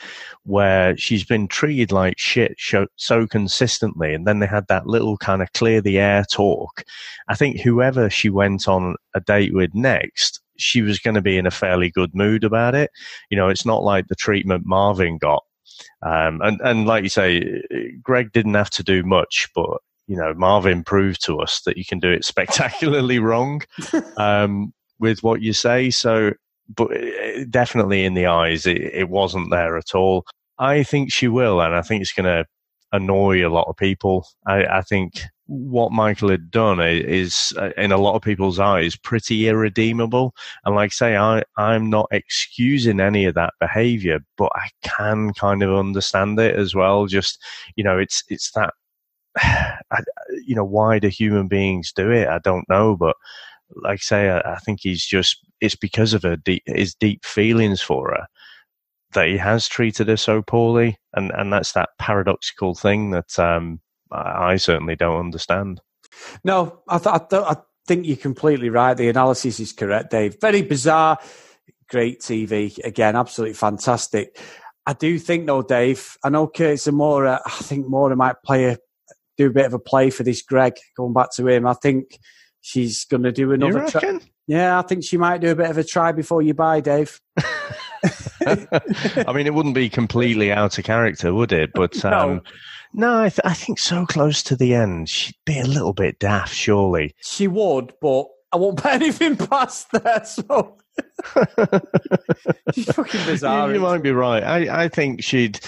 where 0.45 0.97
she's 0.97 1.25
been 1.25 1.49
treated 1.49 1.93
like 1.93 2.19
shit 2.19 2.57
so, 2.59 2.87
so 2.97 3.27
consistently, 3.27 4.15
and 4.15 4.27
then 4.27 4.39
they 4.39 4.47
had 4.47 4.67
that 4.69 4.87
little 4.87 5.17
kind 5.17 5.43
of 5.43 5.53
clear 5.53 5.81
the 5.81 5.99
air 5.99 6.25
talk. 6.31 6.85
I 7.29 7.35
think 7.35 7.61
whoever 7.61 8.11
she 8.11 8.31
went 8.31 8.69
on 8.69 8.97
a 9.15 9.21
date 9.21 9.55
with 9.55 9.75
next, 9.75 10.41
she 10.59 10.83
was 10.83 10.99
going 10.99 11.15
to 11.15 11.23
be 11.23 11.39
in 11.39 11.47
a 11.47 11.51
fairly 11.51 11.91
good 11.91 12.15
mood 12.15 12.45
about 12.45 12.75
it. 12.75 12.91
You 13.31 13.37
know, 13.37 13.49
it's 13.49 13.67
not 13.67 13.83
like 13.83 14.09
the 14.09 14.15
treatment 14.15 14.65
Marvin 14.67 15.19
got 15.19 15.43
um, 16.03 16.41
and, 16.43 16.61
and 16.63 16.87
like 16.87 17.03
you 17.03 17.09
say, 17.09 17.63
Greg 18.03 18.33
didn't 18.33 18.55
have 18.55 18.71
to 18.71 18.83
do 18.83 19.03
much, 19.03 19.49
but 19.55 19.79
you 20.07 20.17
know, 20.17 20.33
Marvin 20.35 20.85
proved 20.85 21.25
to 21.25 21.41
us 21.41 21.63
that 21.63 21.77
you 21.77 21.85
can 21.85 21.99
do 21.99 22.11
it 22.11 22.25
spectacularly 22.25 23.19
wrong 23.21 23.63
um, 24.17 24.73
with 24.99 25.23
what 25.23 25.43
you 25.43 25.53
say. 25.53 25.91
So, 25.91 26.33
but 26.75 26.97
uh, 26.97 27.45
definitely 27.51 28.05
in 28.05 28.15
the 28.15 28.27
eyes, 28.27 28.67
it, 28.67 28.81
it 28.81 29.09
wasn't 29.09 29.51
there 29.51 29.77
at 29.77 29.95
all. 29.95 30.25
I 30.59 30.83
think 30.83 31.13
she 31.13 31.29
will, 31.29 31.61
and 31.61 31.75
I 31.75 31.83
think 31.83 32.01
it's 32.01 32.13
going 32.13 32.25
to 32.25 32.47
annoy 32.93 33.47
a 33.47 33.51
lot 33.51 33.69
of 33.69 33.77
people. 33.77 34.27
I, 34.47 34.65
I, 34.65 34.83
think 34.83 35.21
what 35.47 35.93
Michael 35.93 36.31
had 36.31 36.51
done 36.51 36.81
is, 36.81 37.53
uh, 37.59 37.71
in 37.77 37.93
a 37.93 37.99
lot 37.99 38.15
of 38.15 38.23
people's 38.23 38.59
eyes, 38.59 38.97
pretty 38.97 39.49
irredeemable. 39.49 40.35
And 40.65 40.75
like 40.75 40.93
I 40.93 40.95
say, 40.95 41.17
I, 41.17 41.43
I'm 41.57 41.91
not 41.91 42.07
excusing 42.11 43.01
any 43.01 43.27
of 43.27 43.35
that 43.35 43.55
behavior, 43.61 44.21
but 44.39 44.51
I 44.55 44.69
can 44.83 45.35
kind 45.35 45.63
of 45.63 45.75
understand 45.75 46.39
it 46.41 46.57
as 46.57 46.75
well. 46.75 47.07
Just, 47.07 47.43
you 47.77 47.85
know, 47.85 47.99
it's, 47.99 48.23
it's 48.29 48.53
that, 48.53 48.73
I, 49.43 50.01
you 50.47 50.55
know, 50.55 50.65
why 50.65 50.99
do 50.99 51.09
human 51.09 51.49
beings 51.49 51.93
do 51.93 52.11
it? 52.11 52.29
I 52.29 52.39
don't 52.39 52.69
know, 52.69 52.97
but 52.97 53.17
like 53.75 53.95
I 53.95 53.97
say, 53.97 54.31
I, 54.31 54.55
I 54.55 54.57
think 54.59 54.81
he's 54.83 55.05
just, 55.05 55.39
it's 55.61 55.77
because 55.77 56.15
of 56.15 56.23
her 56.23 56.37
deep, 56.37 56.63
his 56.67 56.95
deep 56.95 57.25
feelings 57.25 57.81
for 57.83 58.11
her 58.11 58.27
that 59.13 59.29
he 59.29 59.37
has 59.37 59.69
treated 59.69 60.09
her 60.09 60.17
so 60.17 60.43
poorly. 60.43 60.99
And, 61.15 61.31
and 61.33 61.53
that's 61.53 61.73
that 61.73 61.91
paradoxical 61.99 62.75
thing 62.75 63.11
that, 63.11 63.39
um, 63.39 63.81
I 64.13 64.57
certainly 64.57 64.95
don't 64.95 65.19
understand. 65.19 65.81
No, 66.45 66.81
I, 66.89 66.99
th- 66.99 67.15
I, 67.15 67.19
th- 67.19 67.43
I 67.43 67.57
think 67.87 68.07
you're 68.07 68.17
completely 68.17 68.69
right. 68.69 68.95
The 68.95 69.09
analysis 69.09 69.59
is 69.59 69.73
correct, 69.73 70.11
Dave. 70.11 70.41
Very 70.41 70.63
bizarre, 70.63 71.19
great 71.89 72.21
TV. 72.21 72.79
Again, 72.85 73.17
absolutely 73.17 73.55
fantastic. 73.55 74.39
I 74.87 74.93
do 74.93 75.19
think, 75.19 75.47
though, 75.47 75.63
Dave, 75.63 76.17
I 76.23 76.29
know 76.29 76.47
Curtis 76.47 76.87
Amora, 76.87 77.41
I 77.45 77.51
think 77.51 77.89
Maura 77.89 78.15
might 78.15 78.37
play 78.45 78.67
a, 78.67 78.79
do 79.37 79.47
a 79.47 79.53
bit 79.53 79.67
of 79.67 79.75
a 79.75 79.79
play 79.79 80.11
for 80.11 80.23
this 80.23 80.43
Greg, 80.43 80.75
going 80.97 81.13
back 81.13 81.33
to 81.37 81.47
him. 81.49 81.67
I 81.67 81.75
think 81.75 82.19
she's 82.61 83.05
going 83.05 83.23
to 83.23 83.33
do 83.33 83.53
another 83.53 83.87
try. 83.89 84.19
Yeah, 84.47 84.79
I 84.79 84.83
think 84.83 85.05
she 85.05 85.17
might 85.17 85.41
do 85.41 85.51
a 85.51 85.57
bit 85.57 85.71
of 85.71 85.79
a 85.79 85.85
try 85.85 86.13
before 86.13 86.41
you 86.41 86.55
buy, 86.55 86.81
Dave. 86.81 87.21
I 88.47 89.33
mean, 89.35 89.47
it 89.47 89.55
wouldn't 89.55 89.75
be 89.75 89.89
completely 89.89 90.53
out 90.53 90.79
of 90.79 90.85
character, 90.85 91.35
would 91.35 91.53
it? 91.53 91.71
But 91.75 92.05
um, 92.05 92.37
no. 92.37 92.43
No, 92.93 93.23
I, 93.23 93.29
th- 93.29 93.41
I, 93.45 93.53
think 93.53 93.79
so 93.79 94.07
close 94.07 94.43
to 94.45 94.57
the 94.57 94.73
end, 94.73 95.09
she'd 95.09 95.35
be 95.45 95.59
a 95.59 95.67
little 95.67 95.93
bit 95.93 96.19
daft, 96.19 96.55
surely. 96.55 97.15
She 97.21 97.47
would, 97.47 97.93
but 98.01 98.27
I 98.53 98.57
won't 98.57 98.79
put 98.79 98.93
anything 98.93 99.37
past 99.49 99.91
that. 99.91 100.29
So 100.29 100.79
she's 102.73 102.91
fucking 102.93 103.25
bizarre. 103.27 103.69
You, 103.69 103.75
you 103.75 103.81
might 103.81 104.03
be 104.03 104.13
right. 104.13 104.43
I, 104.43 104.85
I 104.85 104.89
think 104.89 105.23
she'd. 105.23 105.61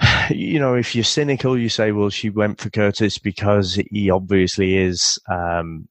You 0.30 0.58
know, 0.58 0.74
if 0.74 0.94
you're 0.94 1.04
cynical, 1.04 1.56
you 1.56 1.70
say, 1.70 1.90
well, 1.90 2.10
she 2.10 2.28
went 2.28 2.60
for 2.60 2.68
Curtis 2.68 3.16
because 3.16 3.80
he 3.90 4.10
obviously 4.10 4.76
is 4.76 5.18
um, 5.26 5.88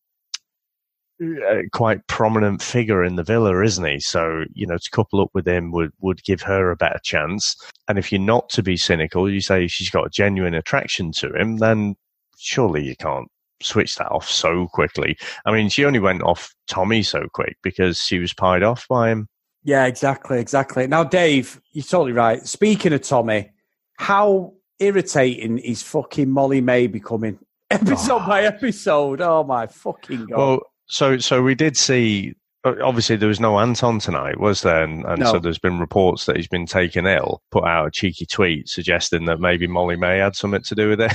a 1.20 1.64
quite 1.72 2.06
prominent 2.06 2.62
figure 2.62 3.04
in 3.04 3.16
the 3.16 3.24
villa, 3.24 3.64
isn't 3.64 3.84
he? 3.84 4.00
So, 4.00 4.44
you 4.54 4.68
know, 4.68 4.78
to 4.78 4.90
couple 4.92 5.22
up 5.22 5.32
with 5.34 5.48
him 5.48 5.72
would, 5.72 5.92
would 6.02 6.24
give 6.24 6.42
her 6.44 6.70
a 6.70 6.76
better 6.76 7.00
chance. 7.04 7.56
And 7.88 7.98
if 7.98 8.12
you're 8.12 8.22
not 8.22 8.50
to 8.50 8.62
be 8.62 8.78
cynical, 8.78 9.30
you 9.30 9.42
say 9.42 9.68
she's 9.68 9.90
got 9.90 10.06
a 10.06 10.12
genuine 10.12 10.54
attraction 10.54 11.12
to 11.14 11.34
him, 11.34 11.58
then 11.58 11.96
surely 12.38 12.84
you 12.84 12.96
can't 12.96 13.30
switch 13.62 13.96
that 13.96 14.12
off 14.12 14.30
so 14.30 14.68
quickly. 14.68 15.18
I 15.46 15.52
mean, 15.52 15.70
she 15.70 15.86
only 15.86 16.00
went 16.00 16.22
off 16.22 16.54
Tommy 16.68 17.04
so 17.04 17.28
quick 17.34 17.58
because 17.64 18.00
she 18.00 18.20
was 18.20 18.34
pied 18.34 18.64
off 18.64 18.88
by 18.88 19.10
him. 19.10 19.28
Yeah, 19.64 19.86
exactly, 19.86 20.40
exactly. 20.40 20.88
Now, 20.88 21.04
Dave, 21.04 21.60
you're 21.72 21.84
totally 21.84 22.14
right. 22.14 22.46
Speaking 22.46 22.94
of 22.94 23.02
Tommy, 23.02 23.50
how 23.98 24.54
irritating 24.80 25.58
is 25.60 25.84
fucking 25.84 26.30
Molly-Mae 26.30 26.88
becoming 26.88 27.39
episode 27.72 28.22
oh. 28.24 28.27
by 28.27 28.46
ah. 28.46 28.48
episode? 28.48 29.22
Oh 29.22 29.44
my 29.44 29.68
fucking 29.68 30.27
god! 30.27 30.38
Well, 30.38 30.60
so, 30.88 31.18
so 31.18 31.42
we 31.42 31.56
did 31.56 31.77
see. 31.77 32.36
Uh, 32.63 32.74
obviously, 32.84 33.16
there 33.16 33.27
was 33.27 33.39
no 33.39 33.60
Anton 33.60 34.00
tonight, 34.00 34.39
was 34.39 34.62
there? 34.62 34.84
And, 34.84 35.06
and 35.06 35.20
no. 35.20 35.34
so 35.34 35.39
there's 35.39 35.60
been 35.60 35.80
reports 35.80 36.25
that 36.25 36.38
he's 36.38 36.48
been 36.48 36.66
taken 36.66 37.06
ill. 37.06 37.42
Put 37.51 37.66
out 37.66 37.88
a 37.88 37.92
cheeky 37.92 38.25
tweet 38.25 38.68
suggesting 38.68 39.25
that 39.25 39.39
maybe 39.39 39.68
Molly-Mae 39.68 40.18
had 40.18 40.36
something 40.36 40.63
to 40.63 40.75
do 40.75 40.89
with 40.89 41.01
it. 41.01 41.13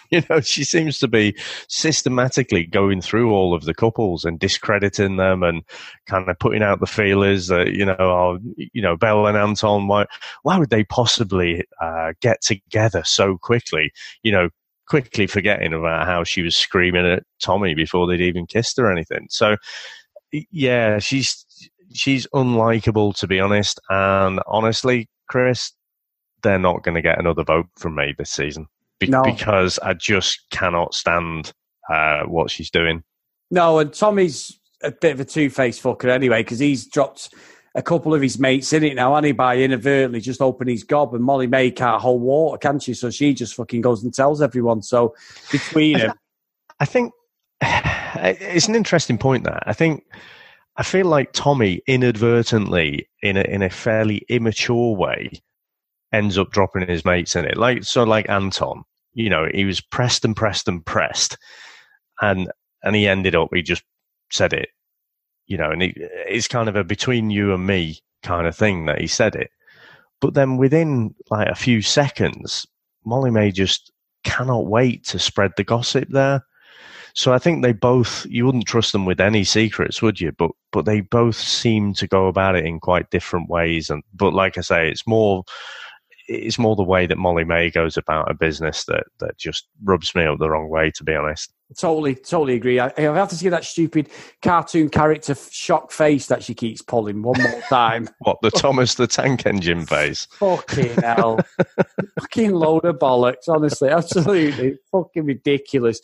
you 0.10 0.22
know, 0.28 0.40
she 0.40 0.64
seems 0.64 0.98
to 0.98 1.08
be 1.08 1.36
systematically 1.68 2.64
going 2.64 3.00
through 3.00 3.32
all 3.32 3.54
of 3.54 3.64
the 3.64 3.74
couples 3.74 4.24
and 4.24 4.38
discrediting 4.38 5.16
them 5.16 5.42
and 5.42 5.62
kind 6.06 6.28
of 6.28 6.38
putting 6.38 6.62
out 6.62 6.80
the 6.80 6.86
feelers 6.86 7.48
that, 7.48 7.72
you 7.72 7.84
know, 7.84 7.96
oh, 7.98 8.38
you 8.56 8.82
know, 8.82 8.96
Belle 8.96 9.26
and 9.26 9.36
Anton, 9.36 9.88
why, 9.88 10.06
why 10.42 10.58
would 10.58 10.70
they 10.70 10.84
possibly 10.84 11.64
uh, 11.80 12.12
get 12.20 12.40
together 12.42 13.02
so 13.04 13.36
quickly? 13.38 13.92
You 14.22 14.32
know, 14.32 14.48
quickly 14.86 15.26
forgetting 15.26 15.72
about 15.72 16.06
how 16.06 16.24
she 16.24 16.42
was 16.42 16.56
screaming 16.56 17.06
at 17.06 17.24
Tommy 17.40 17.74
before 17.74 18.06
they'd 18.06 18.20
even 18.20 18.46
kissed 18.46 18.78
or 18.78 18.90
anything. 18.90 19.26
So, 19.30 19.56
yeah, 20.50 20.98
she's 20.98 21.44
she's 21.94 22.26
unlikable 22.34 23.14
to 23.16 23.26
be 23.26 23.38
honest. 23.38 23.78
And 23.90 24.40
honestly, 24.46 25.08
Chris, 25.28 25.72
they're 26.42 26.58
not 26.58 26.82
going 26.82 26.94
to 26.94 27.02
get 27.02 27.18
another 27.18 27.44
vote 27.44 27.66
from 27.76 27.94
me 27.94 28.14
this 28.16 28.30
season 28.30 28.66
be- 29.06 29.10
no. 29.12 29.22
because 29.22 29.78
I 29.78 29.94
just 29.94 30.46
cannot 30.50 30.94
stand 30.94 31.52
uh, 31.92 32.22
what 32.22 32.50
she's 32.50 32.70
doing. 32.70 33.02
No, 33.50 33.78
and 33.78 33.92
Tommy's 33.92 34.58
a 34.82 34.90
bit 34.90 35.12
of 35.12 35.20
a 35.20 35.24
two 35.24 35.50
faced 35.50 35.82
fucker 35.82 36.08
anyway 36.08 36.42
because 36.42 36.58
he's 36.58 36.86
dropped 36.86 37.34
a 37.74 37.82
couple 37.82 38.14
of 38.14 38.20
his 38.20 38.38
mates 38.38 38.72
in 38.72 38.84
it 38.84 38.94
now, 38.94 39.14
and 39.14 39.24
he 39.24 39.32
by 39.32 39.56
inadvertently 39.56 40.20
just 40.20 40.42
opened 40.42 40.70
his 40.70 40.84
gob, 40.84 41.14
and 41.14 41.24
Molly-Mae 41.24 41.70
can't 41.70 42.00
hold 42.00 42.20
water, 42.20 42.58
can 42.58 42.78
she? 42.78 42.94
So 42.94 43.10
she 43.10 43.32
just 43.34 43.54
fucking 43.54 43.80
goes 43.80 44.02
and 44.02 44.12
tells 44.12 44.42
everyone. 44.42 44.82
So 44.82 45.14
between 45.50 45.98
them, 45.98 46.12
I 46.80 46.84
think 46.84 47.12
it's 47.62 48.68
an 48.68 48.74
interesting 48.74 49.18
point. 49.18 49.44
That 49.44 49.62
I 49.66 49.72
think 49.72 50.04
I 50.76 50.82
feel 50.82 51.06
like 51.06 51.32
Tommy 51.32 51.80
inadvertently, 51.86 53.08
in 53.22 53.36
a 53.36 53.42
in 53.42 53.62
a 53.62 53.70
fairly 53.70 54.24
immature 54.28 54.94
way, 54.94 55.30
ends 56.12 56.36
up 56.36 56.50
dropping 56.50 56.86
his 56.86 57.04
mates 57.04 57.36
in 57.36 57.44
it. 57.44 57.56
Like 57.56 57.84
so, 57.84 58.04
like 58.04 58.28
Anton, 58.28 58.84
you 59.14 59.30
know, 59.30 59.48
he 59.52 59.64
was 59.64 59.80
pressed 59.80 60.24
and 60.24 60.36
pressed 60.36 60.68
and 60.68 60.84
pressed, 60.84 61.38
and 62.20 62.50
and 62.82 62.96
he 62.96 63.08
ended 63.08 63.34
up 63.34 63.50
he 63.52 63.62
just 63.62 63.84
said 64.30 64.52
it 64.52 64.68
you 65.46 65.56
know, 65.56 65.70
and 65.70 65.82
it, 65.82 65.94
it's 65.96 66.48
kind 66.48 66.68
of 66.68 66.76
a 66.76 66.84
between 66.84 67.30
you 67.30 67.52
and 67.52 67.66
me 67.66 67.98
kind 68.22 68.46
of 68.46 68.56
thing 68.56 68.86
that 68.86 69.00
he 69.00 69.06
said 69.06 69.34
it. 69.34 69.50
But 70.20 70.34
then 70.34 70.56
within 70.56 71.14
like 71.30 71.48
a 71.48 71.54
few 71.54 71.82
seconds, 71.82 72.66
Molly-Mae 73.04 73.50
just 73.50 73.92
cannot 74.24 74.66
wait 74.66 75.04
to 75.06 75.18
spread 75.18 75.52
the 75.56 75.64
gossip 75.64 76.08
there. 76.08 76.44
So 77.14 77.34
I 77.34 77.38
think 77.38 77.62
they 77.62 77.72
both 77.72 78.24
you 78.30 78.46
wouldn't 78.46 78.66
trust 78.66 78.92
them 78.92 79.04
with 79.04 79.20
any 79.20 79.44
secrets, 79.44 80.00
would 80.00 80.20
you? 80.20 80.32
But 80.32 80.52
but 80.70 80.86
they 80.86 81.02
both 81.02 81.36
seem 81.36 81.92
to 81.94 82.06
go 82.06 82.28
about 82.28 82.56
it 82.56 82.64
in 82.64 82.80
quite 82.80 83.10
different 83.10 83.50
ways. 83.50 83.90
And 83.90 84.02
but 84.14 84.32
like 84.32 84.56
I 84.56 84.62
say, 84.62 84.88
it's 84.88 85.06
more 85.06 85.44
it's 86.32 86.58
more 86.58 86.74
the 86.76 86.82
way 86.82 87.06
that 87.06 87.18
Molly-Mae 87.18 87.70
goes 87.70 87.96
about 87.96 88.30
a 88.30 88.34
business 88.34 88.84
that 88.84 89.04
that 89.20 89.38
just 89.38 89.66
rubs 89.84 90.14
me 90.14 90.24
up 90.24 90.38
the 90.38 90.48
wrong 90.50 90.68
way, 90.68 90.90
to 90.92 91.04
be 91.04 91.14
honest. 91.14 91.52
Totally, 91.78 92.14
totally 92.14 92.54
agree. 92.54 92.78
I, 92.78 92.92
I 92.98 93.02
have 93.02 93.30
to 93.30 93.36
see 93.36 93.48
that 93.48 93.64
stupid 93.64 94.08
cartoon 94.42 94.88
character 94.90 95.34
shock 95.50 95.90
face 95.90 96.26
that 96.26 96.42
she 96.42 96.54
keeps 96.54 96.82
pulling 96.82 97.22
one 97.22 97.40
more 97.40 97.60
time. 97.68 98.08
what 98.20 98.38
the 98.42 98.50
Thomas 98.50 98.94
the 98.94 99.06
Tank 99.06 99.46
Engine 99.46 99.86
face? 99.86 100.26
Fucking 100.32 100.94
hell! 100.96 101.40
fucking 102.20 102.52
load 102.52 102.84
of 102.84 102.98
bollocks. 102.98 103.48
Honestly, 103.48 103.88
absolutely 103.88 104.78
fucking 104.90 105.24
ridiculous. 105.24 106.00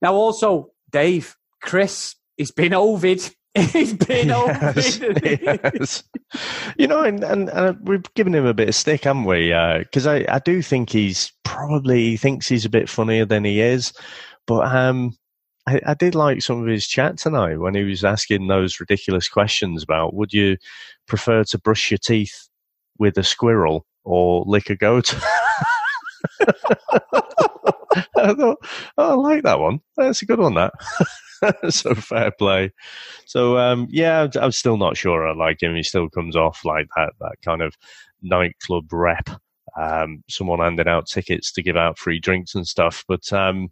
Now, 0.00 0.14
also, 0.14 0.72
Dave, 0.90 1.36
Chris, 1.60 2.16
he's 2.36 2.50
been 2.50 2.74
Ovid. 2.74 3.34
He's 3.72 3.92
been 3.92 4.28
yes, 4.28 4.98
yes. 5.22 6.04
You 6.78 6.86
know, 6.86 7.02
and, 7.02 7.22
and, 7.22 7.50
and, 7.50 7.86
we've 7.86 8.14
given 8.14 8.34
him 8.34 8.46
a 8.46 8.54
bit 8.54 8.70
of 8.70 8.74
stick, 8.74 9.04
haven't 9.04 9.24
we? 9.24 9.48
Because 9.78 10.06
uh, 10.06 10.12
I, 10.12 10.36
I 10.36 10.38
do 10.38 10.62
think 10.62 10.88
he's 10.88 11.32
probably 11.44 12.02
he 12.02 12.16
thinks 12.16 12.48
he's 12.48 12.64
a 12.64 12.70
bit 12.70 12.88
funnier 12.88 13.26
than 13.26 13.44
he 13.44 13.60
is. 13.60 13.92
But 14.46 14.74
um, 14.74 15.18
I, 15.66 15.80
I, 15.86 15.92
did 15.92 16.14
like 16.14 16.40
some 16.40 16.62
of 16.62 16.66
his 16.66 16.86
chat 16.86 17.18
tonight 17.18 17.56
when 17.56 17.74
he 17.74 17.84
was 17.84 18.04
asking 18.04 18.46
those 18.46 18.80
ridiculous 18.80 19.28
questions 19.28 19.82
about 19.82 20.14
would 20.14 20.32
you 20.32 20.56
prefer 21.06 21.44
to 21.44 21.58
brush 21.58 21.90
your 21.90 21.98
teeth 21.98 22.48
with 22.98 23.18
a 23.18 23.22
squirrel 23.22 23.84
or 24.02 24.44
lick 24.46 24.70
a 24.70 24.76
goat? 24.76 25.14
I 28.16 28.34
thought, 28.34 28.58
oh, 28.98 29.10
I 29.10 29.14
like 29.14 29.42
that 29.44 29.60
one. 29.60 29.80
That's 29.96 30.22
a 30.22 30.26
good 30.26 30.38
one, 30.38 30.54
that. 30.54 30.72
so 31.70 31.94
fair 31.94 32.30
play. 32.30 32.72
So 33.26 33.58
um, 33.58 33.86
yeah, 33.90 34.28
I'm 34.40 34.52
still 34.52 34.76
not 34.76 34.96
sure 34.96 35.26
I 35.26 35.34
like 35.34 35.62
him. 35.62 35.74
He 35.74 35.82
still 35.82 36.08
comes 36.08 36.36
off 36.36 36.64
like 36.64 36.86
that 36.96 37.12
that 37.20 37.36
kind 37.44 37.62
of 37.62 37.74
nightclub 38.22 38.92
rep. 38.92 39.28
Um, 39.76 40.22
someone 40.28 40.58
handing 40.58 40.88
out 40.88 41.06
tickets 41.06 41.50
to 41.52 41.62
give 41.62 41.76
out 41.76 41.98
free 41.98 42.20
drinks 42.20 42.54
and 42.54 42.66
stuff. 42.66 43.04
But 43.08 43.32
um, 43.32 43.70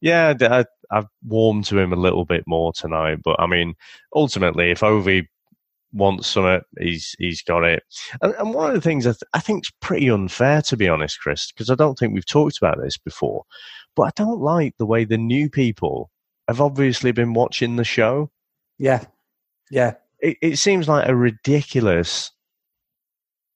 yeah, 0.00 0.34
I, 0.40 0.64
I've 0.90 1.06
warmed 1.24 1.64
to 1.66 1.78
him 1.78 1.92
a 1.92 1.96
little 1.96 2.24
bit 2.24 2.44
more 2.46 2.72
tonight. 2.72 3.20
But 3.24 3.40
I 3.40 3.46
mean, 3.46 3.74
ultimately, 4.14 4.70
if 4.70 4.82
Ovie 4.82 5.28
wants 5.96 6.28
something, 6.28 6.60
he's 6.78 7.14
he's 7.18 7.42
got 7.42 7.64
it. 7.64 7.82
And, 8.22 8.34
and 8.34 8.54
one 8.54 8.68
of 8.68 8.74
the 8.74 8.80
things 8.80 9.06
I, 9.06 9.10
th- 9.10 9.22
I 9.34 9.40
think 9.40 9.64
is 9.64 9.72
pretty 9.80 10.10
unfair, 10.10 10.62
to 10.62 10.76
be 10.76 10.88
honest, 10.88 11.20
Chris, 11.20 11.50
because 11.50 11.70
I 11.70 11.74
don't 11.74 11.98
think 11.98 12.14
we've 12.14 12.26
talked 12.26 12.58
about 12.58 12.78
this 12.80 12.98
before. 12.98 13.44
But 13.94 14.02
I 14.02 14.10
don't 14.14 14.40
like 14.40 14.74
the 14.78 14.86
way 14.86 15.04
the 15.04 15.18
new 15.18 15.48
people 15.48 16.10
have 16.48 16.60
obviously 16.60 17.12
been 17.12 17.32
watching 17.32 17.76
the 17.76 17.84
show. 17.84 18.30
Yeah, 18.78 19.04
yeah. 19.70 19.94
It, 20.20 20.36
it 20.42 20.56
seems 20.58 20.88
like 20.88 21.08
a 21.08 21.16
ridiculous 21.16 22.30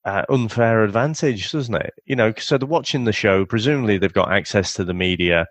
uh, 0.04 0.24
unfair 0.28 0.82
advantage, 0.82 1.52
doesn't 1.52 1.74
it? 1.74 1.92
You 2.06 2.16
know, 2.16 2.32
so 2.38 2.58
they're 2.58 2.66
watching 2.66 3.04
the 3.04 3.12
show. 3.12 3.44
Presumably, 3.44 3.98
they've 3.98 4.12
got 4.12 4.32
access 4.32 4.74
to 4.74 4.84
the 4.84 4.94
media. 4.94 5.46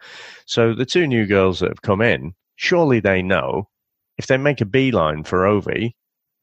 So 0.46 0.74
the 0.74 0.86
two 0.86 1.08
new 1.08 1.25
girls 1.25 1.60
that 1.60 1.69
have 1.69 1.81
come 1.81 2.01
in, 2.01 2.34
surely 2.55 3.00
they 3.00 3.22
know 3.22 3.69
if 4.17 4.27
they 4.27 4.38
make 4.38 4.60
a 4.60 4.65
beeline 4.65 5.24
for 5.24 5.46
Ovie, 5.46 5.96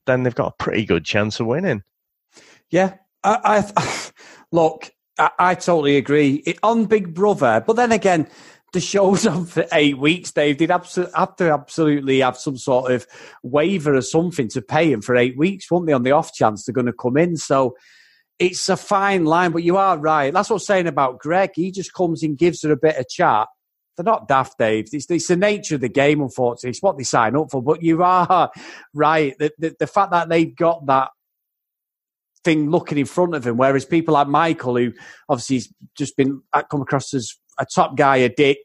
then 0.06 0.22
they've 0.22 0.34
got 0.34 0.54
a 0.58 0.62
pretty 0.62 0.84
good 0.84 1.04
chance 1.04 1.40
of 1.40 1.46
winning. 1.46 1.82
Yeah, 2.70 2.94
I, 3.22 3.72
I 3.74 4.10
look. 4.52 4.90
I, 5.18 5.30
I, 5.38 5.54
totally 5.54 5.96
agree 5.96 6.42
it, 6.46 6.58
on 6.62 6.84
Big 6.84 7.14
Brother, 7.14 7.64
but 7.66 7.76
then 7.76 7.90
again, 7.90 8.28
the 8.72 8.80
show's 8.80 9.26
on 9.26 9.46
for 9.46 9.66
eight 9.72 9.98
weeks. 9.98 10.32
Dave 10.32 10.58
did 10.58 10.70
absolutely 10.70 11.14
have 11.16 11.36
to 11.36 11.52
absolutely 11.52 12.20
have 12.20 12.36
some 12.36 12.58
sort 12.58 12.92
of 12.92 13.06
waiver 13.42 13.94
or 13.94 14.02
something 14.02 14.48
to 14.48 14.62
pay 14.62 14.92
him 14.92 15.00
for 15.00 15.16
eight 15.16 15.36
weeks, 15.36 15.70
won't 15.70 15.86
they? 15.86 15.92
On 15.92 16.02
the 16.02 16.12
off 16.12 16.32
chance 16.32 16.64
they're 16.64 16.72
going 16.72 16.86
to 16.86 16.92
come 16.92 17.16
in, 17.16 17.36
so 17.36 17.76
it's 18.38 18.68
a 18.68 18.76
fine 18.76 19.24
line. 19.24 19.52
But 19.52 19.62
you 19.62 19.76
are 19.76 19.98
right. 19.98 20.32
That's 20.32 20.50
what 20.50 20.56
I'm 20.56 20.60
saying 20.60 20.86
about 20.86 21.18
Greg. 21.18 21.50
He 21.54 21.70
just 21.70 21.94
comes 21.94 22.22
and 22.22 22.38
gives 22.38 22.62
her 22.62 22.72
a 22.72 22.76
bit 22.76 22.96
of 22.96 23.08
chat. 23.08 23.48
They're 23.96 24.04
not 24.04 24.28
daft, 24.28 24.58
Dave. 24.58 24.88
It's, 24.92 25.10
it's 25.10 25.28
the 25.28 25.36
nature 25.36 25.76
of 25.76 25.80
the 25.80 25.88
game, 25.88 26.20
unfortunately. 26.20 26.70
It's 26.70 26.82
what 26.82 26.98
they 26.98 27.04
sign 27.04 27.36
up 27.36 27.50
for. 27.50 27.62
But 27.62 27.82
you 27.82 28.02
are 28.02 28.50
right. 28.94 29.34
The, 29.38 29.52
the, 29.58 29.76
the 29.80 29.86
fact 29.86 30.10
that 30.10 30.28
they've 30.28 30.54
got 30.54 30.86
that 30.86 31.10
thing 32.44 32.70
looking 32.70 32.98
in 32.98 33.06
front 33.06 33.34
of 33.34 33.46
him, 33.46 33.56
whereas 33.56 33.84
people 33.84 34.14
like 34.14 34.28
Michael, 34.28 34.76
who 34.76 34.92
obviously 35.28 35.56
has 35.56 35.68
just 35.96 36.16
been 36.16 36.42
come 36.70 36.82
across 36.82 37.12
as 37.14 37.34
a 37.58 37.66
top 37.74 37.96
guy, 37.96 38.16
a 38.16 38.28
dick. 38.28 38.58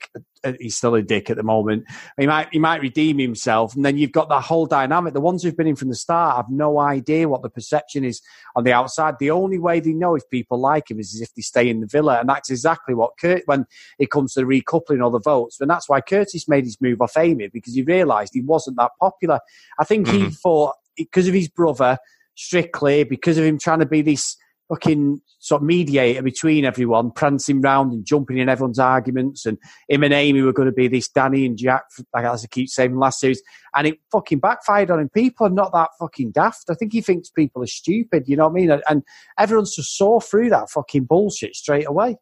Uh, 0.43 0.53
he's 0.60 0.75
still 0.75 0.95
a 0.95 1.01
dick 1.01 1.29
at 1.29 1.38
the 1.38 1.43
moment. 1.43 1.86
He 2.19 2.27
might 2.27 2.50
he 2.51 2.60
might 2.60 2.81
redeem 2.81 3.19
himself, 3.19 3.75
and 3.75 3.86
then 3.86 3.98
you've 3.98 4.12
got 4.12 4.29
that 4.29 4.41
whole 4.41 4.65
dynamic. 4.65 5.13
The 5.13 5.21
ones 5.21 5.43
who've 5.43 5.55
been 5.55 5.67
in 5.67 5.75
from 5.75 5.89
the 5.89 5.95
start 5.95 6.36
have 6.38 6.50
no 6.50 6.79
idea 6.79 7.29
what 7.29 7.41
the 7.41 7.50
perception 7.50 8.03
is 8.03 8.21
on 8.55 8.63
the 8.63 8.74
outside. 8.74 9.15
The 9.19 9.31
only 9.31 9.60
way 9.60 9.79
they 9.79 9.93
know 9.93 10.15
if 10.15 10.29
people 10.29 10.60
like 10.60 10.89
him 10.89 11.00
is 11.00 11.19
if 11.21 11.33
they 11.36 11.41
stay 11.41 11.69
in 11.69 11.81
the 11.81 11.88
villa, 11.88 12.19
and 12.19 12.29
that's 12.29 12.50
exactly 12.50 12.93
what 12.95 13.17
Kurt. 13.19 13.43
When 13.45 13.65
it 14.00 14.12
comes 14.12 14.33
to 14.33 14.41
recoupling 14.41 15.03
all 15.03 15.12
the 15.12 15.19
votes, 15.19 15.60
and 15.62 15.69
that's 15.69 15.88
why 15.88 16.01
Curtis 16.01 16.48
made 16.48 16.65
his 16.65 16.79
move 16.81 17.01
off 17.01 17.17
Amy 17.17 17.48
because 17.48 17.75
he 17.75 17.83
realised 17.83 18.33
he 18.33 18.41
wasn't 18.41 18.77
that 18.77 18.91
popular. 19.00 19.39
I 19.79 19.83
think 19.83 20.07
mm-hmm. 20.07 20.25
he 20.25 20.29
thought 20.31 20.75
because 20.98 21.27
of 21.27 21.33
his 21.33 21.48
brother 21.48 21.98
strictly 22.36 23.03
because 23.03 23.38
of 23.38 23.45
him 23.45 23.60
trying 23.60 23.79
to 23.79 23.86
be 23.86 24.01
this 24.01 24.38
fucking 24.72 25.20
sort 25.40 25.62
of 25.62 25.66
mediator 25.66 26.22
between 26.22 26.63
everyone, 26.63 27.12
prancing 27.12 27.60
round 27.60 27.92
and 27.92 28.06
jumping 28.06 28.38
in 28.38 28.48
everyone's 28.48 28.80
arguments. 28.80 29.46
And 29.46 29.58
him 29.90 30.04
and 30.04 30.13
Amy 30.13 30.42
were 30.42 30.54
going 30.54 30.68
to 30.68 30.72
be 30.72 30.88
this 30.88 31.10
Dani 31.10 31.46
and 31.46 31.58
Jack, 31.58 31.84
like 32.13 32.24
as 32.24 32.46
I 32.46 32.48
keep 32.48 32.70
saying 32.70 32.96
last 32.96 33.20
series. 33.20 33.42
And 33.75 33.88
it 33.88 34.00
fucking 34.12 34.40
backfired 34.40 34.90
on 34.90 35.01
him. 35.01 35.10
People 35.10 35.48
are 35.48 35.51
not 35.51 35.74
that 35.74 35.90
fucking 36.00 36.32
daft. 36.32 36.70
I 36.70 36.75
think 36.75 36.94
he 36.94 37.01
thinks 37.01 37.30
people 37.30 37.62
are 37.62 37.68
stupid, 37.68 38.30
you 38.30 38.38
know 38.38 38.48
what 38.48 38.51
I 38.51 38.66
mean? 38.66 38.82
And 38.88 39.04
everyone's 39.38 39.75
just 39.75 39.98
saw 39.98 40.22
through 40.22 40.50
that 40.51 40.70
fucking 40.70 41.04
bullshit 41.04 41.56
straight 41.56 41.88
away. 41.88 42.16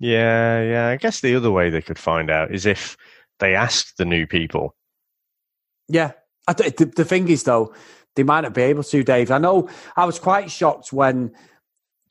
Yeah, 0.00 0.60
yeah. 0.60 0.88
I 0.88 0.96
guess 0.96 1.20
the 1.20 1.36
other 1.36 1.52
way 1.52 1.70
they 1.70 1.82
could 1.82 2.00
find 2.00 2.30
out 2.30 2.52
is 2.52 2.66
if 2.66 2.96
they 3.38 3.54
asked 3.54 3.96
the 3.96 4.04
new 4.04 4.26
people. 4.26 4.74
Yeah. 5.88 6.12
the, 6.48 6.92
the 6.96 7.04
thing 7.04 7.28
is, 7.28 7.44
though, 7.44 7.72
they 8.16 8.22
might 8.22 8.42
not 8.42 8.54
be 8.54 8.62
able 8.62 8.82
to, 8.84 9.02
Dave. 9.02 9.30
I 9.30 9.38
know 9.38 9.68
I 9.96 10.04
was 10.04 10.18
quite 10.18 10.50
shocked 10.50 10.92
when 10.92 11.32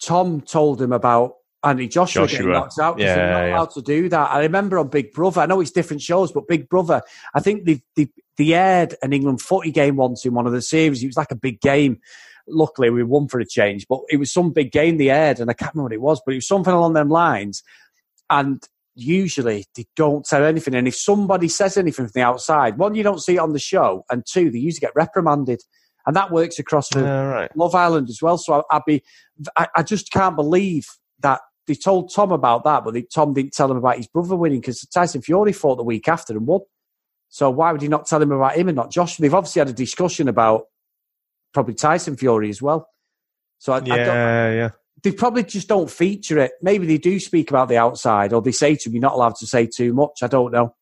Tom 0.02 0.42
told 0.42 0.82
him 0.82 0.92
about 0.92 1.36
Andy 1.64 1.88
Joshua, 1.88 2.24
Joshua. 2.24 2.38
getting 2.38 2.52
knocked 2.52 2.80
out 2.80 3.00
yeah, 3.00 3.16
they're 3.16 3.32
not 3.32 3.46
yeah. 3.46 3.56
allowed 3.56 3.72
to 3.72 3.82
do 3.82 4.10
that. 4.10 4.32
I 4.32 4.42
remember 4.42 4.78
on 4.78 4.90
Big 4.90 5.14
Brother, 5.14 5.42
I 5.42 5.46
know 5.46 5.62
it's 5.62 5.72
different 5.72 6.02
shows, 6.02 6.32
but 6.32 6.48
Big 6.48 6.68
Brother, 6.68 7.02
I 7.34 7.40
think 7.40 7.66
they, 7.66 7.82
they, 7.96 8.10
they 8.38 8.54
aired 8.54 8.96
an 9.02 9.14
England 9.14 9.42
footy 9.42 9.72
game 9.72 9.96
once 9.96 10.26
in 10.26 10.34
one 10.34 10.46
of 10.46 10.52
the 10.52 10.62
series. 10.62 11.02
It 11.02 11.08
was 11.08 11.18
like 11.18 11.32
a 11.32 11.36
big 11.36 11.62
game. 11.62 12.00
Luckily, 12.48 12.90
we 12.90 13.04
won 13.04 13.30
for 13.30 13.40
a 13.40 13.46
change, 13.46 13.88
but 13.88 14.02
it 14.10 14.18
was 14.18 14.34
some 14.34 14.52
big 14.52 14.74
game 14.74 14.98
they 14.98 15.10
aired, 15.10 15.40
and 15.40 15.50
I 15.50 15.54
can't 15.54 15.74
remember 15.74 15.86
what 15.86 15.94
it 15.94 16.02
was, 16.02 16.22
but 16.26 16.34
it 16.34 16.38
was 16.38 16.48
something 16.48 16.74
along 16.74 16.94
them 16.94 17.10
lines. 17.10 17.64
And 18.30 18.62
usually 18.96 19.66
they 19.76 19.86
don't 19.96 20.26
tell 20.26 20.44
anything. 20.44 20.76
And 20.76 20.88
if 20.88 20.96
somebody 20.96 21.48
says 21.48 21.78
anything 21.78 22.08
from 22.08 22.12
the 22.14 22.22
outside, 22.22 22.78
one, 22.78 22.96
you 22.96 23.04
don't 23.04 23.22
see 23.22 23.36
it 23.36 23.40
on 23.40 23.54
the 23.54 23.60
show, 23.60 24.04
and 24.10 24.26
two, 24.30 24.52
they 24.52 24.60
usually 24.60 24.82
get 24.82 24.96
reprimanded 24.96 25.62
and 26.06 26.16
that 26.16 26.32
works 26.32 26.60
across 26.60 26.90
for 26.90 27.02
right. 27.02 27.56
Love 27.56 27.76
Island 27.76 28.10
as 28.10 28.22
well. 28.22 28.38
So 28.38 28.64
I, 28.70 28.76
would 28.76 28.84
be, 28.86 29.04
I, 29.56 29.68
I, 29.78 29.84
just 29.84 30.12
can't 30.12 30.36
believe 30.36 30.86
that 31.20 31.42
they 31.68 31.76
told 31.76 32.14
Tom 32.14 32.32
about 32.32 32.66
that, 32.66 32.84
but 32.84 32.94
they, 32.94 33.04
Tom 33.04 33.34
didn't 33.34 33.54
tell 33.54 33.72
him 33.72 33.78
about 33.78 33.98
his 33.98 34.08
brother 34.08 34.36
winning 34.36 34.60
because 34.60 34.82
Tyson 34.82 35.22
Fury 35.22 35.54
fought 35.54 35.78
the 35.78 35.84
week 35.84 36.08
after 36.08 36.34
and 36.34 36.46
won. 36.46 36.62
So 37.30 37.50
why 37.50 37.72
would 37.72 37.82
he 37.82 37.88
not 37.88 38.06
tell 38.06 38.22
him 38.22 38.32
about 38.32 38.56
him 38.56 38.68
and 38.68 38.76
not 38.76 38.92
Josh? 38.92 39.18
They've 39.18 39.34
obviously 39.34 39.62
had 39.62 39.70
a 39.70 39.74
discussion 39.74 40.28
about 40.28 40.66
probably 41.54 41.74
Tyson 41.74 42.18
Fury 42.18 42.50
as 42.50 42.62
well. 42.62 42.88
So 43.60 43.74
I, 43.74 43.82
yeah, 43.84 43.94
I 43.94 43.98
yeah. 43.98 44.54
Yeah. 44.54 44.70
They 45.02 45.12
probably 45.12 45.44
just 45.44 45.68
don't 45.68 45.90
feature 45.90 46.38
it. 46.40 46.52
Maybe 46.62 46.86
they 46.86 46.98
do 46.98 47.20
speak 47.20 47.50
about 47.50 47.70
the 47.70 47.78
outside, 47.78 48.34
or 48.34 48.42
they 48.42 48.52
say 48.52 48.76
to 48.76 48.90
him, 48.90 48.94
"You're 48.94 49.02
not 49.02 49.14
allowed 49.14 49.36
to 49.38 49.48
say 49.48 49.68
too 49.68 49.94
much." 49.94 50.20
I 50.22 50.28
don't 50.28 50.52
know. 50.52 50.76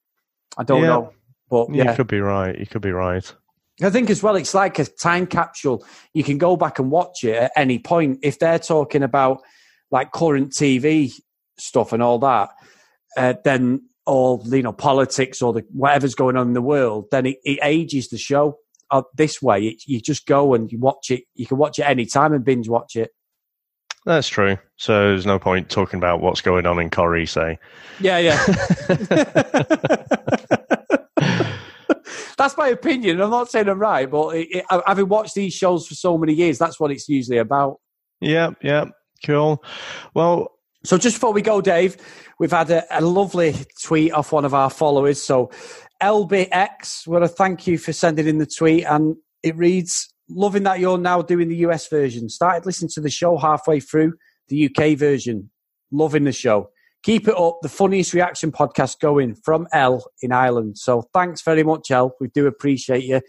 I 0.57 0.63
don't 0.63 0.81
yeah. 0.81 0.87
know. 0.87 1.13
But 1.49 1.73
yeah. 1.73 1.91
you 1.91 1.95
could 1.95 2.07
be 2.07 2.19
right. 2.19 2.57
You 2.57 2.65
could 2.65 2.81
be 2.81 2.91
right. 2.91 3.33
I 3.83 3.89
think 3.89 4.09
as 4.09 4.21
well, 4.21 4.35
it's 4.35 4.53
like 4.53 4.79
a 4.79 4.85
time 4.85 5.27
capsule. 5.27 5.85
You 6.13 6.23
can 6.23 6.37
go 6.37 6.55
back 6.55 6.79
and 6.79 6.91
watch 6.91 7.23
it 7.23 7.35
at 7.35 7.51
any 7.55 7.79
point. 7.79 8.19
If 8.21 8.39
they're 8.39 8.59
talking 8.59 9.03
about 9.03 9.41
like 9.89 10.11
current 10.11 10.51
TV 10.51 11.11
stuff 11.57 11.93
and 11.93 12.03
all 12.03 12.19
that, 12.19 12.49
uh, 13.17 13.33
then 13.43 13.87
or 14.05 14.41
you 14.45 14.61
know 14.61 14.73
politics 14.73 15.41
or 15.41 15.53
the, 15.53 15.63
whatever's 15.71 16.15
going 16.15 16.37
on 16.37 16.47
in 16.47 16.53
the 16.53 16.61
world, 16.61 17.05
then 17.11 17.25
it, 17.25 17.37
it 17.43 17.59
ages 17.63 18.09
the 18.09 18.17
show. 18.17 18.57
Uh, 18.89 19.03
this 19.15 19.41
way, 19.41 19.61
it, 19.67 19.83
you 19.85 20.01
just 20.01 20.25
go 20.25 20.53
and 20.53 20.71
you 20.71 20.77
watch 20.77 21.09
it. 21.09 21.23
You 21.35 21.45
can 21.45 21.57
watch 21.57 21.79
it 21.79 21.83
any 21.83 22.05
time 22.05 22.33
and 22.33 22.43
binge 22.43 22.67
watch 22.67 22.95
it. 22.95 23.11
That's 24.05 24.27
true. 24.27 24.57
So 24.77 25.09
there's 25.09 25.27
no 25.27 25.37
point 25.37 25.69
talking 25.69 25.97
about 25.97 26.21
what's 26.21 26.41
going 26.41 26.65
on 26.65 26.79
in 26.79 26.89
Corrie, 26.89 27.27
say. 27.27 27.59
Yeah, 27.99 28.17
yeah. 28.17 28.43
that's 32.41 32.57
my 32.57 32.69
opinion. 32.69 33.21
I'm 33.21 33.29
not 33.29 33.51
saying 33.51 33.69
I'm 33.69 33.79
right, 33.79 34.09
but 34.09 34.35
it, 34.35 34.47
it, 34.51 34.65
having 34.87 35.07
watched 35.07 35.35
these 35.35 35.53
shows 35.53 35.87
for 35.87 35.93
so 35.93 36.17
many 36.17 36.33
years, 36.33 36.57
that's 36.57 36.79
what 36.79 36.91
it's 36.91 37.07
usually 37.07 37.37
about. 37.37 37.77
Yeah, 38.19 38.51
yeah, 38.61 38.85
cool. 39.25 39.63
Well, 40.15 40.51
so 40.83 40.97
just 40.97 41.17
before 41.17 41.33
we 41.33 41.43
go, 41.43 41.61
Dave, 41.61 41.97
we've 42.39 42.51
had 42.51 42.71
a, 42.71 42.83
a 42.97 43.01
lovely 43.01 43.55
tweet 43.83 44.11
off 44.11 44.31
one 44.31 44.45
of 44.45 44.53
our 44.55 44.71
followers. 44.71 45.21
So 45.21 45.51
LBX, 46.01 47.07
well, 47.07 47.23
a 47.23 47.27
thank 47.27 47.67
you 47.67 47.77
for 47.77 47.93
sending 47.93 48.27
in 48.27 48.39
the 48.39 48.47
tweet, 48.47 48.85
and 48.85 49.15
it 49.43 49.55
reads, 49.55 50.11
"Loving 50.27 50.63
that 50.63 50.79
you're 50.79 50.97
now 50.97 51.21
doing 51.21 51.49
the 51.49 51.57
US 51.57 51.87
version. 51.87 52.27
Started 52.27 52.65
listening 52.65 52.89
to 52.95 53.01
the 53.01 53.09
show 53.11 53.37
halfway 53.37 53.79
through 53.79 54.13
the 54.47 54.65
UK 54.65 54.97
version. 54.97 55.51
Loving 55.91 56.23
the 56.23 56.31
show." 56.31 56.71
Keep 57.03 57.27
it 57.27 57.37
up. 57.37 57.57
The 57.61 57.69
funniest 57.69 58.13
reaction 58.13 58.51
podcast 58.51 58.99
going 58.99 59.35
from 59.35 59.67
L 59.73 60.05
in 60.21 60.31
Ireland. 60.31 60.77
So 60.77 61.03
thanks 61.13 61.41
very 61.41 61.63
much, 61.63 61.89
L. 61.89 62.15
We 62.19 62.27
do 62.27 62.47
appreciate 62.47 63.03
you 63.03 63.21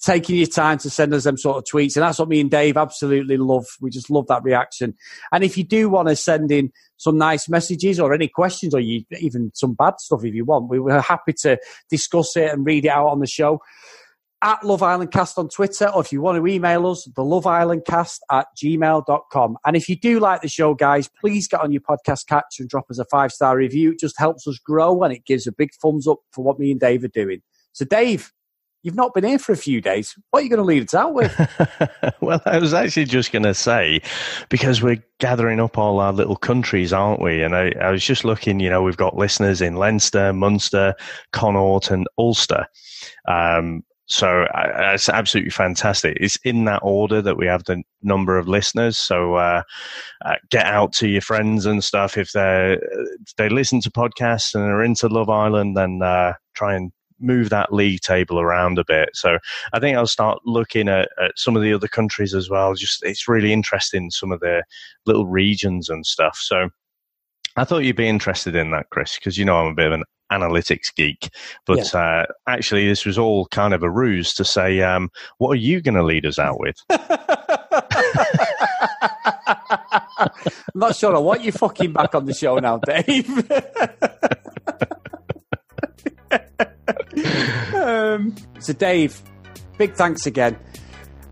taking 0.00 0.36
your 0.36 0.46
time 0.46 0.78
to 0.78 0.90
send 0.90 1.12
us 1.12 1.24
them 1.24 1.36
sort 1.36 1.56
of 1.56 1.64
tweets. 1.64 1.96
And 1.96 2.04
that's 2.04 2.18
what 2.18 2.28
me 2.28 2.40
and 2.40 2.50
Dave 2.50 2.76
absolutely 2.76 3.36
love. 3.36 3.66
We 3.80 3.90
just 3.90 4.10
love 4.10 4.26
that 4.28 4.44
reaction. 4.44 4.94
And 5.32 5.42
if 5.42 5.58
you 5.58 5.64
do 5.64 5.88
want 5.88 6.08
to 6.08 6.16
send 6.16 6.52
in 6.52 6.72
some 6.96 7.18
nice 7.18 7.48
messages 7.48 7.98
or 7.98 8.14
any 8.14 8.28
questions 8.28 8.74
or 8.74 8.80
you, 8.80 9.04
even 9.20 9.50
some 9.54 9.74
bad 9.74 9.94
stuff 9.98 10.24
if 10.24 10.34
you 10.34 10.44
want, 10.44 10.70
we 10.70 10.78
were 10.78 11.00
happy 11.00 11.32
to 11.40 11.58
discuss 11.90 12.36
it 12.36 12.50
and 12.52 12.64
read 12.64 12.84
it 12.84 12.90
out 12.90 13.08
on 13.08 13.20
the 13.20 13.26
show 13.26 13.60
at 14.42 14.64
Love 14.64 14.82
Island 14.82 15.10
Cast 15.10 15.38
on 15.38 15.48
Twitter, 15.48 15.88
or 15.88 16.00
if 16.00 16.12
you 16.12 16.20
want 16.20 16.38
to 16.38 16.46
email 16.46 16.86
us, 16.86 17.08
the 17.16 17.24
Love 17.24 17.46
Island 17.46 17.82
Cast 17.86 18.22
at 18.30 18.46
gmail.com. 18.56 19.56
And 19.66 19.76
if 19.76 19.88
you 19.88 19.96
do 19.96 20.20
like 20.20 20.42
the 20.42 20.48
show, 20.48 20.74
guys, 20.74 21.08
please 21.20 21.48
get 21.48 21.60
on 21.60 21.72
your 21.72 21.80
podcast 21.80 22.26
catch 22.26 22.56
and 22.58 22.68
drop 22.68 22.90
us 22.90 22.98
a 22.98 23.04
five 23.06 23.32
star 23.32 23.56
review. 23.56 23.92
It 23.92 23.98
just 23.98 24.18
helps 24.18 24.46
us 24.46 24.58
grow 24.58 25.02
and 25.02 25.12
it 25.12 25.24
gives 25.26 25.46
a 25.46 25.52
big 25.52 25.70
thumbs 25.82 26.06
up 26.06 26.18
for 26.32 26.44
what 26.44 26.58
me 26.58 26.70
and 26.70 26.80
Dave 26.80 27.04
are 27.04 27.08
doing. 27.08 27.42
So, 27.72 27.84
Dave, 27.84 28.32
you've 28.82 28.94
not 28.94 29.12
been 29.12 29.24
here 29.24 29.38
for 29.38 29.52
a 29.52 29.56
few 29.56 29.80
days. 29.80 30.16
What 30.30 30.40
are 30.40 30.42
you 30.44 30.50
going 30.50 30.58
to 30.58 30.64
lead 30.64 30.84
us 30.84 30.94
out 30.94 31.14
with? 31.14 31.34
well, 32.20 32.40
I 32.46 32.58
was 32.58 32.74
actually 32.74 33.06
just 33.06 33.32
going 33.32 33.42
to 33.42 33.54
say, 33.54 34.00
because 34.48 34.82
we're 34.82 35.02
gathering 35.18 35.60
up 35.60 35.76
all 35.78 36.00
our 36.00 36.12
little 36.12 36.36
countries, 36.36 36.92
aren't 36.92 37.20
we? 37.20 37.42
And 37.42 37.54
I, 37.56 37.72
I 37.80 37.90
was 37.90 38.04
just 38.04 38.24
looking, 38.24 38.60
you 38.60 38.70
know, 38.70 38.82
we've 38.82 38.96
got 38.96 39.16
listeners 39.16 39.60
in 39.60 39.76
Leinster, 39.76 40.32
Munster, 40.32 40.94
Connaught, 41.32 41.90
and 41.90 42.06
Ulster. 42.18 42.66
Um, 43.26 43.82
so 44.08 44.44
uh, 44.54 44.92
it's 44.94 45.08
absolutely 45.10 45.50
fantastic. 45.50 46.16
It's 46.18 46.36
in 46.36 46.64
that 46.64 46.80
order 46.82 47.20
that 47.20 47.36
we 47.36 47.46
have 47.46 47.64
the 47.64 47.82
number 48.02 48.38
of 48.38 48.48
listeners. 48.48 48.96
So 48.96 49.34
uh, 49.34 49.62
uh, 50.24 50.36
get 50.50 50.64
out 50.64 50.94
to 50.94 51.08
your 51.08 51.20
friends 51.20 51.66
and 51.66 51.84
stuff 51.84 52.16
if 52.16 52.32
they 52.32 52.78
they 53.36 53.50
listen 53.50 53.80
to 53.82 53.90
podcasts 53.90 54.54
and 54.54 54.64
are 54.64 54.82
into 54.82 55.08
Love 55.08 55.28
Island. 55.28 55.76
Then 55.76 56.00
uh, 56.02 56.32
try 56.54 56.74
and 56.74 56.90
move 57.20 57.50
that 57.50 57.72
league 57.72 58.00
table 58.00 58.40
around 58.40 58.78
a 58.78 58.84
bit. 58.84 59.10
So 59.12 59.38
I 59.74 59.80
think 59.80 59.96
I'll 59.96 60.06
start 60.06 60.38
looking 60.46 60.88
at, 60.88 61.10
at, 61.22 61.32
some 61.36 61.56
of 61.56 61.62
the 61.62 61.74
other 61.74 61.88
countries 61.88 62.32
as 62.32 62.48
well. 62.48 62.74
Just 62.74 63.04
it's 63.04 63.28
really 63.28 63.52
interesting 63.52 64.10
some 64.10 64.32
of 64.32 64.40
the 64.40 64.62
little 65.04 65.26
regions 65.26 65.90
and 65.90 66.06
stuff. 66.06 66.38
So 66.38 66.70
I 67.58 67.64
thought 67.64 67.84
you'd 67.84 67.96
be 67.96 68.08
interested 68.08 68.54
in 68.54 68.70
that, 68.70 68.90
Chris, 68.90 69.16
because 69.18 69.36
you 69.36 69.44
know 69.44 69.56
I'm 69.56 69.72
a 69.72 69.74
bit 69.74 69.86
of 69.86 69.92
an 69.92 70.04
analytics 70.30 70.94
geek. 70.94 71.30
But 71.66 71.92
yeah. 71.92 72.00
uh, 72.00 72.26
actually, 72.46 72.86
this 72.88 73.04
was 73.04 73.18
all 73.18 73.46
kind 73.46 73.74
of 73.74 73.82
a 73.82 73.90
ruse 73.90 74.32
to 74.34 74.44
say, 74.44 74.80
um, 74.82 75.10
what 75.38 75.50
are 75.50 75.56
you 75.56 75.80
going 75.80 75.96
to 75.96 76.04
lead 76.04 76.24
us 76.24 76.38
out 76.38 76.60
with? 76.60 76.76
I'm 80.20 80.30
not 80.74 80.94
sure 80.96 81.14
I 81.14 81.18
want 81.18 81.42
you 81.42 81.52
fucking 81.52 81.92
back 81.92 82.14
on 82.14 82.26
the 82.26 82.34
show 82.34 82.58
now, 82.58 82.78
Dave. 82.78 83.28
um, 87.74 88.34
so, 88.60 88.72
Dave, 88.72 89.20
big 89.78 89.94
thanks 89.94 90.26
again. 90.26 90.56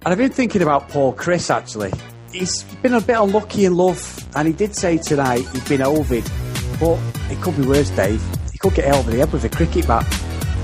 And 0.04 0.12
I've 0.12 0.18
been 0.18 0.30
thinking 0.30 0.62
about 0.62 0.88
Paul 0.88 1.12
Chris 1.12 1.50
actually. 1.50 1.92
He's 2.38 2.64
been 2.82 2.92
a 2.92 3.00
bit 3.00 3.18
unlucky 3.18 3.64
in 3.64 3.74
love, 3.74 4.28
and 4.36 4.46
he 4.46 4.52
did 4.52 4.76
say 4.76 4.98
tonight 4.98 5.48
he'd 5.48 5.66
been 5.66 5.80
Ovid, 5.80 6.30
but 6.78 6.98
it 7.30 7.40
could 7.40 7.56
be 7.56 7.66
worse, 7.66 7.88
Dave. 7.88 8.22
He 8.52 8.58
could 8.58 8.74
get 8.74 8.84
hit 8.84 8.94
over 8.94 9.10
the 9.10 9.16
head 9.16 9.32
with 9.32 9.44
a 9.44 9.48
cricket 9.48 9.86
bat. 9.86 10.04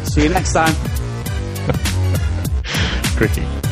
See 0.04 0.24
you 0.24 0.28
next 0.28 0.52
time. 0.52 0.74
Cricket. 3.16 3.71